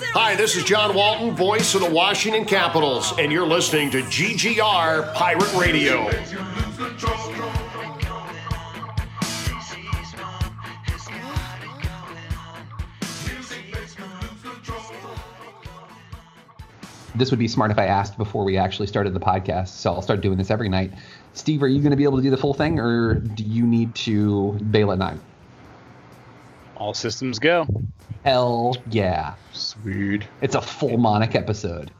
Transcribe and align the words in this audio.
Hi, 0.00 0.36
this 0.36 0.54
is 0.54 0.62
John 0.62 0.94
Walton, 0.94 1.34
voice 1.34 1.74
of 1.74 1.80
the 1.80 1.90
Washington 1.90 2.44
Capitals, 2.44 3.12
and 3.18 3.32
you're 3.32 3.46
listening 3.46 3.90
to 3.90 4.02
GGR 4.02 5.12
Pirate 5.12 5.52
Radio. 5.54 6.08
This 17.16 17.30
would 17.30 17.40
be 17.40 17.48
smart 17.48 17.72
if 17.72 17.78
I 17.78 17.86
asked 17.86 18.16
before 18.16 18.44
we 18.44 18.56
actually 18.56 18.86
started 18.86 19.14
the 19.14 19.20
podcast, 19.20 19.68
so 19.68 19.92
I'll 19.92 20.02
start 20.02 20.20
doing 20.20 20.38
this 20.38 20.52
every 20.52 20.68
night. 20.68 20.92
Steve, 21.34 21.60
are 21.64 21.68
you 21.68 21.80
going 21.80 21.90
to 21.90 21.96
be 21.96 22.04
able 22.04 22.18
to 22.18 22.22
do 22.22 22.30
the 22.30 22.36
full 22.36 22.54
thing, 22.54 22.78
or 22.78 23.14
do 23.14 23.42
you 23.42 23.66
need 23.66 23.96
to 23.96 24.52
bail 24.70 24.92
at 24.92 24.98
nine? 24.98 25.20
All 26.78 26.94
systems 26.94 27.38
go. 27.38 27.66
Hell 28.24 28.76
yeah. 28.90 29.34
Sweet. 29.52 30.24
It's 30.40 30.54
a 30.54 30.60
full 30.60 30.96
Monick 30.96 31.34
episode. 31.34 31.90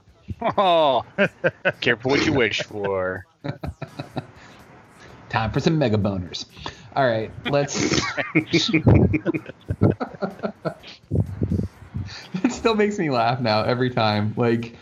Oh, 0.57 1.05
careful 1.81 2.13
what 2.13 2.25
you 2.25 2.33
wish 2.33 2.63
for. 2.63 3.27
Time 5.29 5.51
for 5.51 5.61
some 5.61 5.79
mega 5.79 5.97
boners. 5.97 6.47
All 6.95 7.07
right, 7.07 7.31
let's. 7.47 8.01
it 8.35 8.63
still 12.51 12.75
makes 12.75 12.99
me 12.99 13.11
laugh 13.11 13.41
now 13.41 13.63
every 13.63 13.91
time. 13.91 14.35
Like, 14.37 14.77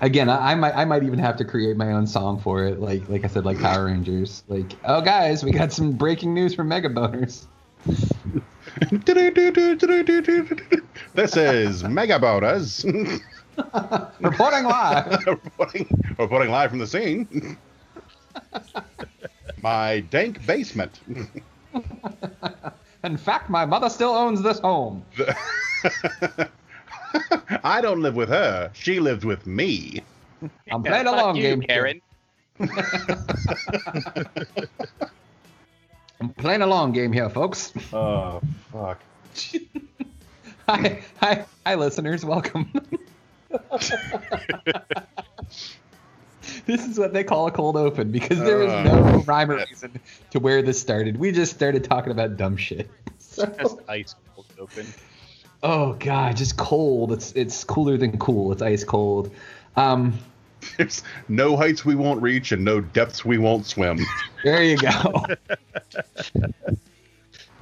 again, 0.00 0.28
I, 0.28 0.52
I, 0.52 0.54
might 0.54 0.74
I 0.74 0.84
might 0.84 1.04
even 1.04 1.18
have 1.18 1.36
to 1.36 1.44
create 1.44 1.76
my 1.76 1.92
own 1.92 2.06
song 2.06 2.40
for 2.40 2.64
it. 2.64 2.80
Like 2.80 3.08
like 3.08 3.24
I 3.24 3.28
said, 3.28 3.44
like 3.44 3.60
Power 3.60 3.86
Rangers. 3.86 4.44
Like, 4.48 4.74
oh 4.84 5.00
guys, 5.00 5.44
we 5.44 5.50
got 5.50 5.72
some 5.72 5.92
breaking 5.92 6.34
news 6.34 6.54
from 6.54 6.68
Mega 6.68 6.88
Boners. 6.88 7.46
This 11.14 11.36
is 11.36 11.84
Mega 11.84 12.18
Bonus. 12.18 12.84
reporting 14.20 14.64
live. 14.64 15.22
reporting, 15.26 15.86
reporting 16.18 16.50
live 16.50 16.70
from 16.70 16.78
the 16.78 16.86
scene. 16.86 17.58
my 19.62 20.00
dank 20.00 20.44
basement. 20.46 21.00
In 23.04 23.18
fact, 23.18 23.50
my 23.50 23.66
mother 23.66 23.90
still 23.90 24.10
owns 24.10 24.42
this 24.42 24.58
home. 24.60 25.04
I 27.62 27.80
don't 27.82 28.00
live 28.00 28.14
with 28.14 28.30
her. 28.30 28.70
She 28.72 29.00
lives 29.00 29.24
with 29.24 29.46
me. 29.46 30.02
I'm 30.72 30.82
playing 30.82 31.06
a 31.06 31.12
long 31.12 31.36
you, 31.36 31.42
game, 31.42 31.60
Karen. 31.60 32.00
I'm 36.20 36.30
playing 36.30 36.62
a 36.62 36.66
long 36.66 36.92
game 36.92 37.12
here, 37.12 37.30
folks. 37.30 37.72
Oh 37.92 38.40
fuck. 38.72 39.00
hi, 40.68 41.02
hi, 41.20 41.44
hi, 41.64 41.74
listeners. 41.76 42.24
Welcome. 42.24 42.72
this 46.66 46.86
is 46.86 46.98
what 46.98 47.12
they 47.12 47.22
call 47.24 47.46
a 47.46 47.50
cold 47.52 47.76
open 47.76 48.10
because 48.10 48.38
there 48.38 48.62
is 48.62 48.72
no 48.84 49.22
rhyme 49.26 49.50
or 49.50 49.56
reason 49.56 50.00
to 50.30 50.40
where 50.40 50.60
this 50.62 50.80
started. 50.80 51.16
We 51.18 51.30
just 51.32 51.54
started 51.54 51.84
talking 51.84 52.10
about 52.12 52.36
dumb 52.36 52.56
shit. 52.56 52.90
So, 53.18 53.46
Just 53.46 53.78
ice 53.88 54.14
cold 54.34 54.46
open. 54.58 54.86
oh 55.62 55.92
god, 55.94 56.36
just 56.36 56.56
cold. 56.56 57.12
It's 57.12 57.32
it's 57.32 57.62
cooler 57.64 57.96
than 57.96 58.18
cool. 58.18 58.50
It's 58.52 58.62
ice 58.62 58.82
cold. 58.84 59.32
Um, 59.76 60.18
There's 60.76 61.02
no 61.28 61.56
heights 61.56 61.84
we 61.84 61.94
won't 61.94 62.22
reach 62.22 62.52
and 62.52 62.64
no 62.64 62.80
depths 62.80 63.24
we 63.24 63.38
won't 63.38 63.66
swim. 63.66 63.98
there 64.44 64.62
you 64.62 64.76
go. 64.76 64.88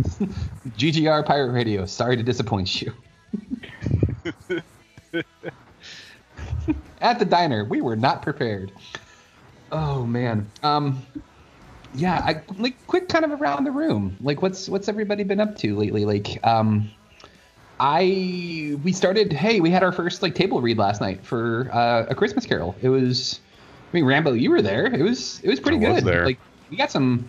GGR 0.01 1.25
Pirate 1.27 1.53
Radio. 1.53 1.87
Sorry 1.87 2.17
to 2.17 2.23
disappoint 2.23 2.83
you. 2.83 2.93
At 7.01 7.19
the 7.19 7.25
diner, 7.25 7.65
we 7.65 7.81
were 7.81 7.97
not 7.97 8.23
prepared. 8.23 8.73
Oh 9.73 10.05
man. 10.05 10.51
Um 10.63 11.03
yeah, 11.95 12.21
I 12.25 12.43
like 12.59 12.87
quick 12.87 13.09
kind 13.09 13.25
of 13.25 13.33
around 13.33 13.65
the 13.65 13.71
room. 13.71 14.17
Like 14.21 14.43
what's 14.43 14.69
what's 14.69 14.89
everybody 14.89 15.25
been 15.25 15.41
up 15.41 15.57
to 15.59 15.77
lately? 15.77 16.05
Like 16.05 16.45
um 16.47 16.91
I 17.79 18.77
we 18.83 18.93
started 18.93 19.33
hey, 19.33 19.61
we 19.61 19.71
had 19.71 19.83
our 19.83 19.93
first 19.93 20.23
like 20.23 20.35
table 20.35 20.61
read 20.61 20.79
last 20.79 21.01
night 21.01 21.25
for 21.25 21.69
uh, 21.73 22.07
a 22.09 22.15
Christmas 22.15 22.47
Carol. 22.47 22.75
It 22.81 22.89
was 22.89 23.41
I 23.93 23.97
mean 23.97 24.05
Rambo, 24.05 24.33
you 24.33 24.51
were 24.51 24.63
there. 24.63 24.87
It 24.87 25.03
was 25.03 25.41
it 25.43 25.49
was 25.49 25.61
pretty 25.61 25.85
I 25.85 25.91
was 25.91 26.03
good. 26.03 26.13
there. 26.13 26.25
Like 26.25 26.39
we 26.71 26.77
got 26.77 26.91
some 26.91 27.29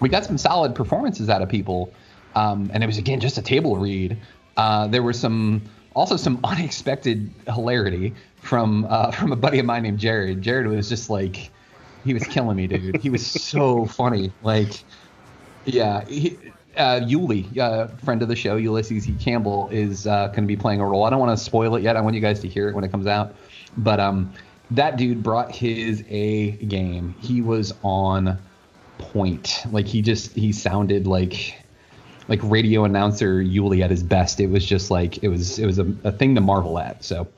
we 0.00 0.08
got 0.08 0.24
some 0.24 0.38
solid 0.38 0.74
performances 0.74 1.28
out 1.28 1.42
of 1.42 1.48
people. 1.48 1.92
Um, 2.34 2.70
and 2.72 2.82
it 2.82 2.86
was 2.86 2.98
again 2.98 3.20
just 3.20 3.38
a 3.38 3.42
table 3.42 3.76
read. 3.76 4.16
Uh, 4.56 4.86
there 4.86 5.02
were 5.02 5.12
some 5.12 5.62
also 5.94 6.16
some 6.16 6.40
unexpected 6.44 7.30
hilarity 7.46 8.14
from 8.36 8.86
uh, 8.88 9.10
from 9.12 9.32
a 9.32 9.36
buddy 9.36 9.58
of 9.58 9.66
mine 9.66 9.82
named 9.82 9.98
Jared. 9.98 10.42
Jared 10.42 10.66
was 10.66 10.88
just 10.88 11.10
like 11.10 11.50
he 12.04 12.14
was 12.14 12.24
killing 12.24 12.56
me, 12.56 12.66
dude. 12.66 13.00
He 13.00 13.10
was 13.10 13.26
so 13.26 13.84
funny. 13.86 14.30
Like, 14.42 14.84
yeah, 15.64 16.04
he, 16.04 16.36
uh, 16.76 17.00
Yuli, 17.00 17.56
uh, 17.58 17.88
friend 18.04 18.22
of 18.22 18.28
the 18.28 18.36
show, 18.36 18.56
Ulysses 18.56 19.08
E. 19.08 19.14
Campbell, 19.20 19.68
is 19.70 20.06
uh, 20.06 20.28
going 20.28 20.42
to 20.42 20.46
be 20.46 20.56
playing 20.56 20.80
a 20.80 20.86
role. 20.86 21.04
I 21.04 21.10
don't 21.10 21.20
want 21.20 21.36
to 21.36 21.42
spoil 21.42 21.76
it 21.76 21.82
yet. 21.82 21.96
I 21.96 22.00
want 22.00 22.14
you 22.14 22.20
guys 22.20 22.40
to 22.40 22.48
hear 22.48 22.68
it 22.68 22.74
when 22.74 22.84
it 22.84 22.90
comes 22.90 23.06
out. 23.06 23.34
But 23.76 24.00
um, 24.00 24.32
that 24.70 24.96
dude 24.96 25.22
brought 25.22 25.54
his 25.54 26.04
A 26.08 26.52
game. 26.52 27.14
He 27.20 27.40
was 27.40 27.74
on 27.82 28.38
point. 28.98 29.62
Like 29.70 29.86
he 29.86 30.02
just 30.02 30.32
he 30.32 30.52
sounded 30.52 31.06
like 31.06 31.60
like 32.28 32.40
radio 32.42 32.84
announcer 32.84 33.42
Yuli 33.42 33.82
at 33.82 33.90
his 33.90 34.02
best. 34.02 34.40
It 34.40 34.48
was 34.48 34.64
just 34.64 34.90
like 34.90 35.22
it 35.22 35.28
was 35.28 35.58
it 35.58 35.66
was 35.66 35.78
a, 35.78 35.94
a 36.04 36.12
thing 36.12 36.34
to 36.34 36.40
marvel 36.40 36.78
at. 36.78 37.04
So 37.04 37.28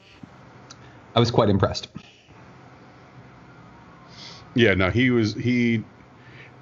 I 1.14 1.20
was 1.20 1.30
quite 1.30 1.48
impressed. 1.48 1.88
Yeah, 4.54 4.74
no, 4.74 4.90
he 4.90 5.10
was 5.10 5.34
he. 5.34 5.84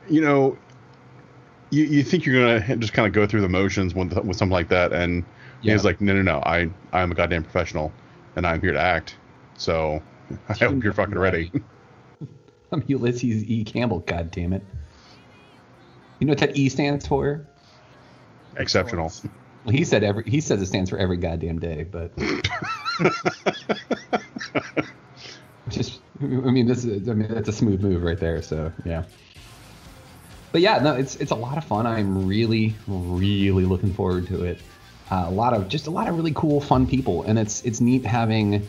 You 0.08 0.20
know, 0.20 0.58
you, 1.74 1.84
you 1.84 2.02
think 2.04 2.24
you're 2.24 2.40
gonna 2.40 2.76
just 2.76 2.92
kind 2.92 3.06
of 3.06 3.12
go 3.12 3.26
through 3.26 3.40
the 3.40 3.48
motions 3.48 3.94
with 3.94 4.12
with 4.12 4.36
something 4.36 4.52
like 4.52 4.68
that, 4.68 4.92
and 4.92 5.24
Yeah. 5.62 5.72
was 5.74 5.84
like, 5.84 6.00
no, 6.00 6.14
no, 6.14 6.22
no, 6.22 6.38
I 6.40 6.70
I'm 6.92 7.10
a 7.12 7.14
goddamn 7.14 7.42
professional, 7.42 7.92
and 8.36 8.46
I'm 8.46 8.60
here 8.60 8.72
to 8.72 8.80
act. 8.80 9.16
So 9.56 10.02
I 10.48 10.52
hope 10.54 10.82
you're 10.82 10.92
fucking 10.92 11.18
ready. 11.18 11.50
I'm 12.72 12.82
Ulysses 12.86 13.44
E. 13.44 13.64
Campbell. 13.64 14.00
God 14.00 14.30
damn 14.30 14.52
it. 14.52 14.62
You 16.18 16.26
know 16.26 16.30
what 16.32 16.38
that 16.38 16.56
E 16.56 16.68
stands 16.68 17.06
for? 17.06 17.44
Exceptional. 18.56 19.12
Well, 19.64 19.74
he 19.74 19.84
said 19.84 20.04
every 20.04 20.24
he 20.24 20.40
says 20.40 20.60
it 20.62 20.66
stands 20.66 20.90
for 20.90 20.98
every 20.98 21.16
goddamn 21.16 21.58
day, 21.58 21.86
but 21.90 22.10
just 25.68 26.00
I 26.20 26.24
mean 26.24 26.66
this 26.66 26.84
is 26.84 27.08
I 27.08 27.14
mean 27.14 27.32
that's 27.32 27.48
a 27.48 27.52
smooth 27.52 27.82
move 27.82 28.02
right 28.02 28.18
there. 28.18 28.42
So 28.42 28.72
yeah. 28.84 29.04
But 30.54 30.60
yeah, 30.60 30.78
no, 30.78 30.94
it's 30.94 31.16
it's 31.16 31.32
a 31.32 31.34
lot 31.34 31.58
of 31.58 31.64
fun. 31.64 31.84
I'm 31.84 32.28
really 32.28 32.76
really 32.86 33.64
looking 33.64 33.92
forward 33.92 34.28
to 34.28 34.44
it. 34.44 34.60
Uh, 35.10 35.24
a 35.26 35.30
lot 35.32 35.52
of 35.52 35.66
just 35.66 35.88
a 35.88 35.90
lot 35.90 36.08
of 36.08 36.14
really 36.14 36.30
cool 36.32 36.60
fun 36.60 36.86
people, 36.86 37.24
and 37.24 37.40
it's 37.40 37.64
it's 37.64 37.80
neat 37.80 38.06
having 38.06 38.64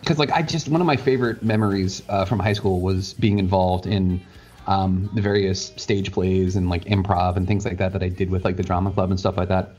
because 0.00 0.18
like 0.18 0.30
I 0.30 0.42
just 0.42 0.68
one 0.68 0.82
of 0.82 0.86
my 0.86 0.96
favorite 0.96 1.42
memories 1.42 2.02
uh, 2.10 2.26
from 2.26 2.38
high 2.38 2.52
school 2.52 2.82
was 2.82 3.14
being 3.14 3.38
involved 3.38 3.86
in 3.86 4.20
um, 4.66 5.08
the 5.14 5.22
various 5.22 5.72
stage 5.78 6.12
plays 6.12 6.54
and 6.54 6.68
like 6.68 6.84
improv 6.84 7.36
and 7.36 7.48
things 7.48 7.64
like 7.64 7.78
that 7.78 7.94
that 7.94 8.02
I 8.02 8.10
did 8.10 8.28
with 8.28 8.44
like 8.44 8.58
the 8.58 8.62
drama 8.62 8.90
club 8.92 9.08
and 9.08 9.18
stuff 9.18 9.38
like 9.38 9.48
that. 9.48 9.70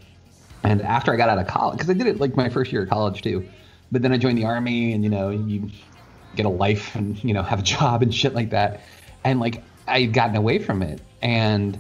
And 0.64 0.82
after 0.82 1.14
I 1.14 1.18
got 1.18 1.30
out 1.30 1.38
of 1.38 1.46
college, 1.46 1.78
because 1.78 1.92
I 1.92 1.94
did 1.94 2.08
it 2.08 2.20
like 2.20 2.36
my 2.36 2.50
first 2.50 2.72
year 2.72 2.82
of 2.82 2.90
college 2.90 3.22
too, 3.22 3.48
but 3.92 4.02
then 4.02 4.12
I 4.12 4.18
joined 4.18 4.40
the 4.40 4.46
army 4.46 4.94
and 4.94 5.04
you 5.04 5.12
know 5.12 5.30
you 5.30 5.70
get 6.36 6.48
a 6.48 6.50
life 6.50 6.96
and 6.96 7.24
you 7.24 7.36
know 7.36 7.44
have 7.44 7.60
a 7.60 7.64
job 7.78 8.02
and 8.02 8.12
shit 8.12 8.34
like 8.34 8.50
that, 8.50 8.82
and 9.24 9.40
like 9.40 9.62
I 9.88 10.02
had 10.02 10.14
gotten 10.14 10.36
away 10.36 10.60
from 10.60 10.82
it 10.82 11.02
and 11.22 11.78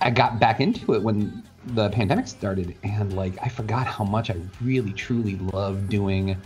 I 0.00 0.10
got 0.10 0.40
back 0.40 0.60
into 0.60 0.94
it 0.94 1.02
when 1.02 1.42
the 1.66 1.90
pandemic 1.90 2.26
started 2.26 2.74
and 2.82 3.14
like 3.14 3.34
I 3.42 3.48
forgot 3.48 3.86
how 3.86 4.04
much 4.04 4.30
I 4.30 4.36
really 4.62 4.92
truly 4.92 5.36
love 5.36 5.88
doing 5.88 6.36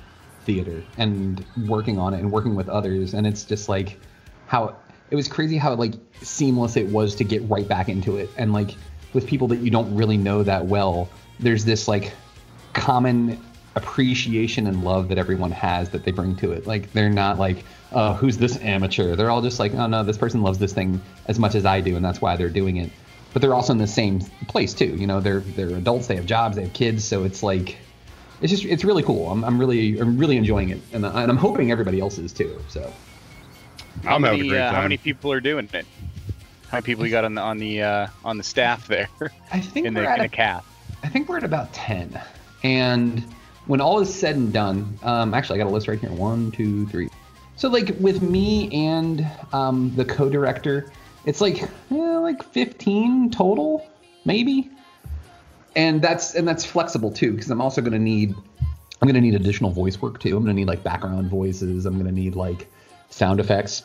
theater 0.44 0.82
and 0.98 1.44
working 1.66 1.98
on 1.98 2.14
it 2.14 2.20
and 2.20 2.30
working 2.30 2.54
with 2.54 2.68
others 2.68 3.14
and 3.14 3.26
it's 3.26 3.44
just 3.44 3.68
like 3.68 3.98
how 4.46 4.76
it 5.10 5.16
was 5.16 5.28
crazy 5.28 5.56
how 5.56 5.74
like 5.74 5.94
seamless 6.20 6.76
it 6.76 6.86
was 6.88 7.14
to 7.16 7.24
get 7.24 7.48
right 7.48 7.66
back 7.66 7.88
into 7.88 8.16
it 8.16 8.28
and 8.36 8.52
like 8.52 8.74
with 9.12 9.26
people 9.26 9.46
that 9.48 9.60
you 9.60 9.70
don't 9.70 9.94
really 9.94 10.16
know 10.16 10.42
that 10.42 10.66
well 10.66 11.08
there's 11.38 11.64
this 11.64 11.86
like 11.86 12.12
common 12.72 13.40
appreciation 13.76 14.66
and 14.66 14.84
love 14.84 15.08
that 15.08 15.18
everyone 15.18 15.50
has 15.50 15.90
that 15.90 16.04
they 16.04 16.12
bring 16.12 16.36
to 16.36 16.52
it 16.52 16.66
like 16.66 16.92
they're 16.92 17.10
not 17.10 17.38
like 17.38 17.64
oh 17.92 18.12
who's 18.14 18.38
this 18.38 18.56
amateur 18.60 19.16
they're 19.16 19.30
all 19.30 19.42
just 19.42 19.58
like 19.58 19.74
oh 19.74 19.86
no 19.86 20.04
this 20.04 20.16
person 20.16 20.42
loves 20.42 20.58
this 20.58 20.72
thing 20.72 21.00
as 21.26 21.38
much 21.38 21.54
as 21.54 21.64
i 21.66 21.80
do 21.80 21.96
and 21.96 22.04
that's 22.04 22.20
why 22.20 22.36
they're 22.36 22.48
doing 22.48 22.76
it 22.76 22.90
but 23.32 23.42
they're 23.42 23.54
also 23.54 23.72
in 23.72 23.78
the 23.78 23.86
same 23.86 24.20
place 24.48 24.72
too 24.74 24.86
you 24.96 25.06
know 25.06 25.20
they're 25.20 25.40
they're 25.40 25.76
adults 25.76 26.06
they 26.06 26.14
have 26.14 26.26
jobs 26.26 26.54
they 26.56 26.62
have 26.62 26.72
kids 26.72 27.04
so 27.04 27.24
it's 27.24 27.42
like 27.42 27.76
it's 28.40 28.50
just 28.52 28.64
it's 28.64 28.84
really 28.84 29.02
cool 29.02 29.28
i'm, 29.30 29.44
I'm 29.44 29.58
really 29.58 29.98
i'm 29.98 30.16
really 30.18 30.36
enjoying 30.36 30.70
it 30.70 30.80
and, 30.92 31.04
and 31.04 31.30
i'm 31.30 31.36
hoping 31.36 31.72
everybody 31.72 32.00
else 32.00 32.16
is 32.18 32.32
too 32.32 32.60
so 32.68 32.92
How 34.04 34.16
I'm 34.16 34.22
having 34.22 34.40
a 34.40 34.42
many, 34.44 34.48
great 34.50 34.60
uh, 34.60 34.66
time. 34.66 34.74
how 34.74 34.82
many 34.82 34.96
people 34.98 35.32
are 35.32 35.40
doing 35.40 35.68
it? 35.72 35.86
How 36.68 36.76
many 36.78 36.82
people 36.84 37.04
you 37.06 37.10
got 37.12 37.24
on 37.24 37.34
the 37.34 37.40
on 37.40 37.58
the 37.58 37.82
uh, 37.82 38.06
on 38.24 38.36
the 38.38 38.42
staff 38.44 38.86
there 38.88 39.08
i 39.52 39.60
think 39.60 39.86
in 39.86 39.94
we're 39.94 40.02
the 40.02 40.08
at 40.10 40.18
in 40.18 40.24
a 40.24 40.28
the 40.28 40.36
cast? 40.36 40.66
I 41.02 41.08
think 41.08 41.28
we're 41.28 41.36
at 41.36 41.44
about 41.44 41.72
10. 41.74 42.20
And 42.64 43.22
when 43.66 43.80
all 43.80 44.00
is 44.00 44.14
said 44.14 44.36
and 44.36 44.52
done, 44.52 44.98
um, 45.02 45.34
actually, 45.34 45.60
I 45.60 45.64
got 45.64 45.70
a 45.70 45.74
list 45.74 45.88
right 45.88 45.98
here. 45.98 46.12
One, 46.12 46.50
two, 46.50 46.86
three. 46.86 47.08
So 47.56 47.68
like 47.68 47.94
with 48.00 48.22
me 48.22 48.70
and 48.72 49.26
um, 49.52 49.94
the 49.94 50.04
co-director, 50.04 50.90
it's 51.24 51.40
like 51.40 51.62
eh, 51.62 51.68
like 52.18 52.42
15 52.42 53.30
total, 53.30 53.88
maybe. 54.24 54.70
And 55.76 56.02
that's 56.02 56.34
and 56.34 56.46
that's 56.46 56.64
flexible 56.64 57.10
too, 57.10 57.32
because 57.32 57.50
I'm 57.50 57.60
also 57.60 57.80
gonna 57.80 57.98
need 57.98 58.34
I'm 59.00 59.08
gonna 59.08 59.20
need 59.20 59.34
additional 59.34 59.70
voice 59.70 60.00
work 60.00 60.20
too. 60.20 60.36
I'm 60.36 60.42
gonna 60.42 60.54
need 60.54 60.66
like 60.66 60.82
background 60.82 61.30
voices. 61.30 61.86
I'm 61.86 61.96
gonna 61.96 62.12
need 62.12 62.36
like 62.36 62.70
sound 63.10 63.40
effects, 63.40 63.84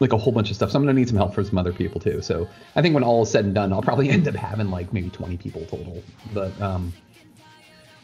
like 0.00 0.12
a 0.12 0.18
whole 0.18 0.32
bunch 0.32 0.50
of 0.50 0.56
stuff. 0.56 0.70
So 0.70 0.78
I'm 0.78 0.82
gonna 0.82 0.98
need 0.98 1.08
some 1.08 1.16
help 1.16 1.34
from 1.34 1.44
some 1.44 1.58
other 1.58 1.72
people 1.72 2.00
too. 2.00 2.20
So 2.20 2.48
I 2.76 2.82
think 2.82 2.94
when 2.94 3.04
all 3.04 3.22
is 3.22 3.30
said 3.30 3.44
and 3.44 3.54
done, 3.54 3.72
I'll 3.72 3.82
probably 3.82 4.10
end 4.10 4.28
up 4.28 4.34
having 4.34 4.70
like 4.70 4.92
maybe 4.92 5.10
20 5.10 5.36
people 5.36 5.64
total. 5.66 6.02
But 6.32 6.58
um, 6.60 6.92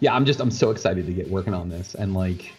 yeah, 0.01 0.15
I'm 0.15 0.25
just 0.25 0.41
I'm 0.41 0.51
so 0.51 0.71
excited 0.71 1.07
to 1.07 1.13
get 1.13 1.29
working 1.29 1.55
on 1.55 1.69
this 1.69 1.95
and 1.95 2.15
like 2.15 2.53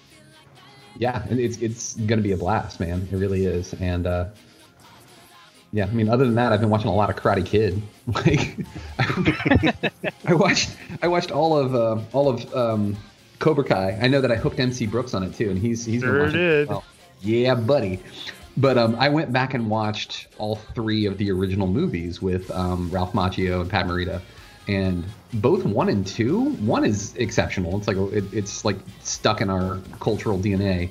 yeah, 0.98 1.26
and 1.30 1.40
it's 1.40 1.58
it's 1.58 1.96
gonna 1.96 2.22
be 2.22 2.32
a 2.32 2.38
blast, 2.38 2.80
man. 2.80 3.08
It 3.12 3.16
really 3.16 3.46
is. 3.46 3.74
And 3.76 4.06
uh, 4.06 4.26
yeah, 5.74 5.86
I 5.86 5.92
mean, 5.92 6.10
other 6.10 6.26
than 6.26 6.36
that, 6.36 6.52
I've 6.52 6.60
been 6.60 6.70
watching 6.70 6.90
a 6.90 6.96
lot 6.96 7.10
of 7.10 7.16
Karate 7.16 7.46
Kid. 7.46 7.82
Like, 8.08 8.58
I 10.26 10.34
watched 10.34 10.76
I 11.02 11.08
watched 11.08 11.32
all 11.32 11.58
of 11.58 11.76
uh, 11.76 12.02
all 12.12 12.28
of 12.28 12.54
um, 12.54 12.98
Cobra 13.40 13.64
Kai. 13.64 13.98
I 14.02 14.08
know 14.08 14.20
that 14.20 14.32
I 14.32 14.36
hooked 14.36 14.60
MC 14.60 14.86
Brooks 14.86 15.14
on 15.14 15.24
it 15.24 15.34
too, 15.34 15.50
and 15.50 15.58
he's 15.58 15.86
he's 15.86 16.02
been 16.02 16.20
watching. 16.20 16.36
it 16.36 16.38
did. 16.40 16.62
as 16.64 16.68
well. 16.68 16.84
Yeah, 17.22 17.56
buddy. 17.56 18.02
But 18.58 18.78
um, 18.78 18.96
I 19.00 19.08
went 19.08 19.32
back 19.32 19.54
and 19.54 19.70
watched 19.70 20.28
all 20.40 20.58
three 20.58 21.06
of 21.06 21.18
the 21.18 21.32
original 21.32 21.68
movies 21.68 22.22
with 22.22 22.52
um, 22.52 22.90
Ralph 22.92 23.14
Macchio 23.14 23.62
and 23.62 23.70
Pat 23.70 23.86
Morita, 23.86 24.22
and 24.68 25.06
both 25.34 25.64
one 25.64 25.90
and 25.90 26.06
two. 26.06 26.52
One 26.56 26.84
is 26.84 27.16
exceptional. 27.16 27.78
It's 27.78 27.88
like 27.88 27.98
it, 27.98 28.26
it's 28.34 28.66
like 28.66 28.78
stuck 29.02 29.42
in 29.42 29.50
our 29.50 29.80
cultural 30.00 30.38
DNA. 30.38 30.90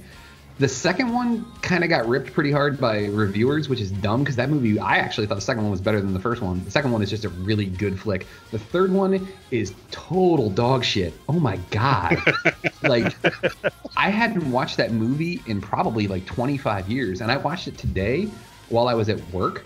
The 0.58 0.68
second 0.68 1.14
one 1.14 1.50
kind 1.62 1.84
of 1.84 1.88
got 1.88 2.06
ripped 2.06 2.34
pretty 2.34 2.52
hard 2.52 2.78
by 2.78 3.06
reviewers, 3.06 3.70
which 3.70 3.80
is 3.80 3.90
dumb 3.90 4.20
because 4.20 4.36
that 4.36 4.50
movie 4.50 4.78
I 4.78 4.98
actually 4.98 5.26
thought 5.26 5.36
the 5.36 5.40
second 5.40 5.62
one 5.62 5.70
was 5.70 5.80
better 5.80 6.02
than 6.02 6.12
the 6.12 6.20
first 6.20 6.42
one. 6.42 6.62
The 6.64 6.70
second 6.70 6.92
one 6.92 7.00
is 7.00 7.08
just 7.08 7.24
a 7.24 7.30
really 7.30 7.64
good 7.64 7.98
flick. 7.98 8.26
The 8.50 8.58
third 8.58 8.92
one 8.92 9.26
is 9.50 9.72
total 9.90 10.50
dog 10.50 10.84
shit. 10.84 11.14
Oh 11.30 11.40
my 11.40 11.56
god. 11.70 12.18
like 12.82 13.16
I 13.96 14.10
hadn't 14.10 14.50
watched 14.50 14.76
that 14.76 14.92
movie 14.92 15.40
in 15.46 15.62
probably 15.62 16.08
like 16.08 16.26
25 16.26 16.90
years 16.90 17.22
and 17.22 17.32
I 17.32 17.38
watched 17.38 17.66
it 17.66 17.78
today 17.78 18.28
while 18.68 18.86
I 18.86 18.92
was 18.92 19.08
at 19.08 19.18
work 19.32 19.64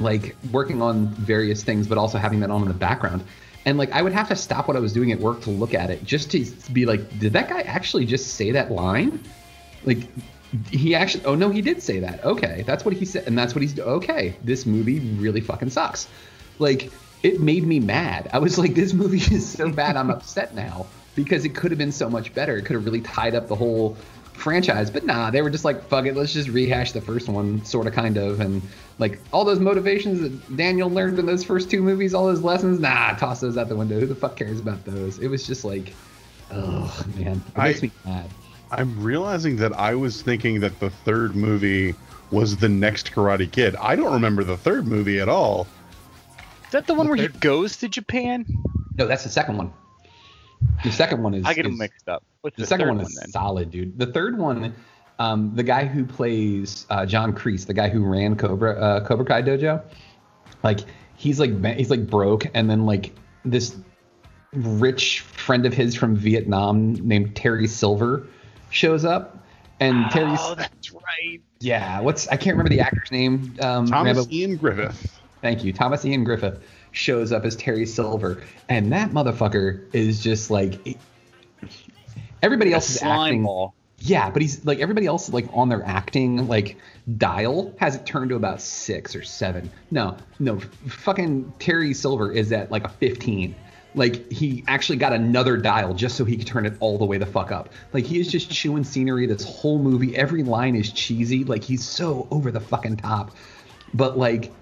like 0.00 0.36
working 0.50 0.82
on 0.82 1.08
various 1.08 1.62
things 1.62 1.86
but 1.86 1.96
also 1.96 2.18
having 2.18 2.40
that 2.40 2.50
on 2.50 2.62
in 2.62 2.68
the 2.68 2.74
background 2.74 3.24
and 3.64 3.78
like 3.78 3.92
I 3.92 4.02
would 4.02 4.12
have 4.12 4.28
to 4.28 4.36
stop 4.36 4.68
what 4.68 4.76
I 4.76 4.80
was 4.80 4.92
doing 4.92 5.12
at 5.12 5.20
work 5.20 5.42
to 5.42 5.50
look 5.50 5.74
at 5.74 5.90
it 5.90 6.04
just 6.04 6.30
to 6.32 6.44
be 6.72 6.86
like 6.86 7.18
did 7.18 7.32
that 7.34 7.48
guy 7.48 7.60
actually 7.62 8.06
just 8.06 8.34
say 8.34 8.50
that 8.52 8.70
line? 8.70 9.22
Like 9.84 10.08
he 10.70 10.94
actually 10.94 11.24
oh 11.24 11.34
no 11.34 11.50
he 11.50 11.60
did 11.62 11.82
say 11.82 12.00
that. 12.00 12.24
Okay. 12.24 12.64
That's 12.66 12.84
what 12.84 12.94
he 12.94 13.04
said. 13.04 13.26
And 13.26 13.36
that's 13.38 13.54
what 13.54 13.62
he's 13.62 13.78
okay 13.78 14.36
this 14.44 14.66
movie 14.66 15.00
really 15.00 15.40
fucking 15.40 15.70
sucks. 15.70 16.08
Like 16.58 16.90
it 17.22 17.40
made 17.40 17.66
me 17.66 17.80
mad. 17.80 18.30
I 18.32 18.38
was 18.38 18.58
like 18.58 18.74
this 18.74 18.92
movie 18.92 19.18
is 19.34 19.48
so 19.48 19.70
bad 19.70 19.96
i'm 19.96 20.10
upset 20.10 20.54
now 20.54 20.86
because 21.14 21.44
it 21.44 21.54
could 21.54 21.70
have 21.70 21.78
been 21.78 21.92
so 21.92 22.08
much 22.08 22.32
better. 22.34 22.56
It 22.56 22.64
could 22.64 22.74
have 22.74 22.84
really 22.84 23.00
tied 23.02 23.34
up 23.34 23.48
the 23.48 23.56
whole 23.56 23.96
franchise 24.40 24.90
but 24.90 25.04
nah 25.04 25.30
they 25.30 25.42
were 25.42 25.50
just 25.50 25.64
like 25.64 25.82
fuck 25.88 26.06
it 26.06 26.16
let's 26.16 26.32
just 26.32 26.48
rehash 26.48 26.92
the 26.92 27.00
first 27.00 27.28
one 27.28 27.64
sort 27.64 27.86
of 27.86 27.92
kind 27.92 28.16
of 28.16 28.40
and 28.40 28.62
like 28.98 29.18
all 29.32 29.44
those 29.44 29.60
motivations 29.60 30.20
that 30.20 30.56
daniel 30.56 30.88
learned 30.88 31.18
in 31.18 31.26
those 31.26 31.44
first 31.44 31.70
two 31.70 31.82
movies 31.82 32.14
all 32.14 32.26
those 32.26 32.42
lessons 32.42 32.80
nah 32.80 33.14
toss 33.16 33.40
those 33.40 33.56
out 33.58 33.68
the 33.68 33.76
window 33.76 34.00
who 34.00 34.06
the 34.06 34.14
fuck 34.14 34.36
cares 34.36 34.58
about 34.58 34.82
those 34.84 35.18
it 35.18 35.28
was 35.28 35.46
just 35.46 35.64
like 35.64 35.92
oh 36.52 37.04
man 37.16 37.42
it 37.54 37.58
makes 37.58 37.78
I- 37.80 37.82
me 37.86 37.92
mad 38.04 38.30
I'm 38.72 39.02
realizing 39.02 39.56
that 39.56 39.72
I 39.72 39.96
was 39.96 40.22
thinking 40.22 40.60
that 40.60 40.78
the 40.78 40.90
third 40.90 41.34
movie 41.34 41.92
was 42.30 42.56
the 42.56 42.68
next 42.68 43.10
Karate 43.10 43.50
Kid. 43.50 43.74
I 43.74 43.96
don't 43.96 44.12
remember 44.12 44.44
the 44.44 44.56
third 44.56 44.86
movie 44.86 45.18
at 45.18 45.28
all. 45.28 45.66
Is 46.66 46.70
that 46.70 46.86
the 46.86 46.94
one 46.94 47.08
where 47.08 47.16
he 47.16 47.26
goes 47.26 47.78
to 47.78 47.88
Japan? 47.88 48.46
No, 48.96 49.08
that's 49.08 49.24
the 49.24 49.28
second 49.28 49.56
one. 49.56 49.72
The 50.84 50.92
second 50.92 51.22
one 51.22 51.34
is. 51.34 51.44
I 51.44 51.54
get 51.54 51.62
them 51.64 51.72
is- 51.74 51.78
mixed 51.78 52.08
up. 52.08 52.22
What's 52.42 52.56
The, 52.56 52.62
the, 52.62 52.66
second 52.66 52.86
third 52.86 52.96
one 52.96 53.06
is 53.06 53.14
then? 53.14 53.30
solid, 53.30 53.70
dude. 53.70 53.98
The 53.98 54.06
third 54.06 54.38
one, 54.38 54.74
um, 55.18 55.52
the 55.54 55.62
guy 55.62 55.84
who 55.84 56.04
plays 56.04 56.86
uh, 56.88 57.04
John 57.04 57.34
Kreese, 57.34 57.66
the 57.66 57.74
guy 57.74 57.88
who 57.90 58.04
ran 58.04 58.34
Cobra 58.36 58.72
uh, 58.80 59.06
Cobra 59.06 59.24
Kai 59.26 59.42
Dojo, 59.42 59.82
like 60.62 60.80
he's 61.16 61.38
like 61.38 61.62
he's 61.76 61.90
like 61.90 62.06
broke, 62.06 62.46
and 62.54 62.68
then 62.70 62.86
like 62.86 63.12
this 63.44 63.76
rich 64.52 65.20
friend 65.20 65.66
of 65.66 65.74
his 65.74 65.94
from 65.94 66.16
Vietnam 66.16 66.94
named 66.94 67.36
Terry 67.36 67.66
Silver 67.66 68.26
shows 68.70 69.04
up, 69.04 69.44
and 69.80 70.10
Terry's 70.10 70.38
Oh, 70.42 70.54
that's 70.54 70.92
right. 70.92 71.40
yeah, 71.60 72.00
what's 72.00 72.26
I 72.28 72.36
can't 72.36 72.56
remember 72.56 72.70
the 72.70 72.80
actor's 72.80 73.10
name. 73.10 73.54
Um, 73.60 73.86
Thomas 73.86 74.16
Rambo- 74.16 74.32
Ian 74.32 74.56
Griffith. 74.56 75.20
Thank 75.42 75.64
you. 75.64 75.72
Thomas 75.72 76.04
Ian 76.04 76.24
Griffith 76.24 76.62
shows 76.92 77.32
up 77.32 77.44
as 77.44 77.56
Terry 77.56 77.86
Silver, 77.86 78.42
and 78.68 78.92
that 78.92 79.10
motherfucker 79.10 79.84
is 79.94 80.22
just 80.22 80.50
like 80.50 80.98
everybody 82.42 82.72
else 82.72 82.90
is 82.90 83.02
acting. 83.02 83.44
ball. 83.44 83.74
Yeah, 83.98 84.30
but 84.30 84.40
he's 84.40 84.64
like 84.64 84.80
everybody 84.80 85.06
else 85.06 85.28
like 85.28 85.46
on 85.52 85.68
their 85.68 85.84
acting 85.84 86.48
like 86.48 86.78
dial 87.18 87.74
has 87.78 87.96
it 87.96 88.06
turned 88.06 88.30
to 88.30 88.36
about 88.36 88.60
six 88.62 89.14
or 89.14 89.22
seven. 89.22 89.70
No, 89.90 90.16
no, 90.38 90.58
fucking 90.86 91.52
Terry 91.58 91.92
Silver 91.92 92.32
is 92.32 92.50
at 92.52 92.70
like 92.70 92.84
a 92.84 92.88
fifteen. 92.88 93.54
Like 93.94 94.30
he 94.30 94.64
actually 94.68 94.98
got 94.98 95.12
another 95.12 95.56
dial 95.56 95.94
just 95.94 96.16
so 96.16 96.24
he 96.24 96.36
could 96.36 96.46
turn 96.46 96.64
it 96.64 96.74
all 96.80 96.96
the 96.96 97.04
way 97.04 97.18
the 97.18 97.26
fuck 97.26 97.50
up. 97.50 97.70
Like 97.92 98.04
he 98.04 98.20
is 98.20 98.28
just 98.28 98.50
chewing 98.52 98.84
scenery 98.84 99.26
this 99.26 99.44
whole 99.44 99.78
movie. 99.78 100.16
Every 100.16 100.42
line 100.42 100.76
is 100.76 100.92
cheesy. 100.92 101.44
Like 101.44 101.62
he's 101.62 101.84
so 101.84 102.26
over 102.30 102.50
the 102.50 102.60
fucking 102.60 102.98
top. 102.98 103.32
But 103.92 104.16
like 104.16 104.52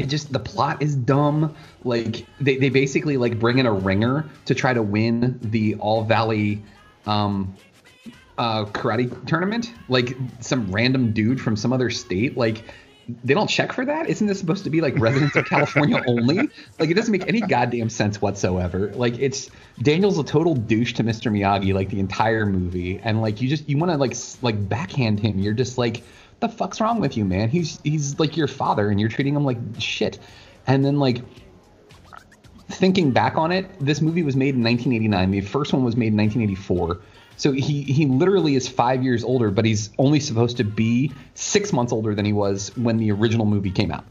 it 0.00 0.08
just 0.08 0.32
the 0.32 0.38
plot 0.38 0.82
is 0.82 0.94
dumb. 0.96 1.54
Like 1.84 2.26
they, 2.40 2.56
they 2.56 2.70
basically 2.70 3.16
like 3.16 3.38
bring 3.38 3.58
in 3.58 3.66
a 3.66 3.72
ringer 3.72 4.28
to 4.46 4.54
try 4.54 4.72
to 4.72 4.82
win 4.82 5.38
the 5.42 5.76
all 5.76 6.04
valley 6.04 6.62
um 7.06 7.54
uh 8.38 8.64
karate 8.66 9.26
tournament. 9.26 9.72
Like 9.88 10.16
some 10.40 10.70
random 10.72 11.12
dude 11.12 11.40
from 11.40 11.56
some 11.56 11.72
other 11.72 11.90
state 11.90 12.36
like 12.36 12.64
they 13.24 13.34
don't 13.34 13.48
check 13.48 13.72
for 13.72 13.84
that? 13.84 14.08
Isn't 14.08 14.26
this 14.26 14.38
supposed 14.38 14.64
to 14.64 14.70
be 14.70 14.80
like 14.80 14.96
residents 14.98 15.34
of 15.36 15.44
california 15.44 16.02
only? 16.06 16.48
Like 16.78 16.90
it 16.90 16.94
doesn't 16.94 17.12
make 17.12 17.26
any 17.26 17.40
goddamn 17.40 17.90
sense 17.90 18.20
whatsoever. 18.22 18.92
Like 18.94 19.18
it's 19.18 19.50
daniel's 19.82 20.18
a 20.18 20.24
total 20.24 20.54
douche 20.54 20.94
to 20.94 21.04
mr 21.04 21.32
miyagi 21.32 21.74
like 21.74 21.88
the 21.90 22.00
entire 22.00 22.46
movie. 22.46 23.00
And 23.02 23.20
like 23.20 23.40
you 23.40 23.48
just 23.48 23.68
you 23.68 23.78
want 23.78 23.92
to 23.92 23.96
like 23.96 24.14
like 24.42 24.68
backhand 24.68 25.20
him. 25.20 25.38
You're 25.38 25.54
just 25.54 25.78
like 25.78 26.02
the 26.40 26.48
fuck's 26.48 26.80
wrong 26.80 27.00
with 27.00 27.16
you 27.16 27.24
man 27.24 27.48
he's 27.48 27.80
he's 27.82 28.18
like 28.18 28.36
your 28.36 28.48
father 28.48 28.88
and 28.90 28.98
you're 28.98 29.08
treating 29.08 29.34
him 29.34 29.44
like 29.44 29.58
shit 29.78 30.18
and 30.66 30.84
then 30.84 30.98
like 30.98 31.22
thinking 32.70 33.10
back 33.10 33.36
on 33.36 33.52
it, 33.52 33.66
this 33.80 34.00
movie 34.00 34.22
was 34.22 34.36
made 34.36 34.54
in 34.54 34.62
1989. 34.62 35.30
The 35.30 35.40
first 35.40 35.72
one 35.72 35.84
was 35.84 35.96
made 35.96 36.08
in 36.08 36.16
1984. 36.16 37.00
So 37.36 37.52
he 37.52 37.82
he 37.82 38.06
literally 38.06 38.54
is 38.54 38.68
five 38.68 39.02
years 39.02 39.24
older, 39.24 39.50
but 39.50 39.64
he's 39.64 39.90
only 39.98 40.20
supposed 40.20 40.58
to 40.58 40.64
be 40.64 41.12
six 41.34 41.72
months 41.72 41.92
older 41.92 42.14
than 42.14 42.24
he 42.24 42.32
was 42.32 42.76
when 42.76 42.98
the 42.98 43.12
original 43.12 43.46
movie 43.46 43.70
came 43.70 43.90
out. 43.90 44.04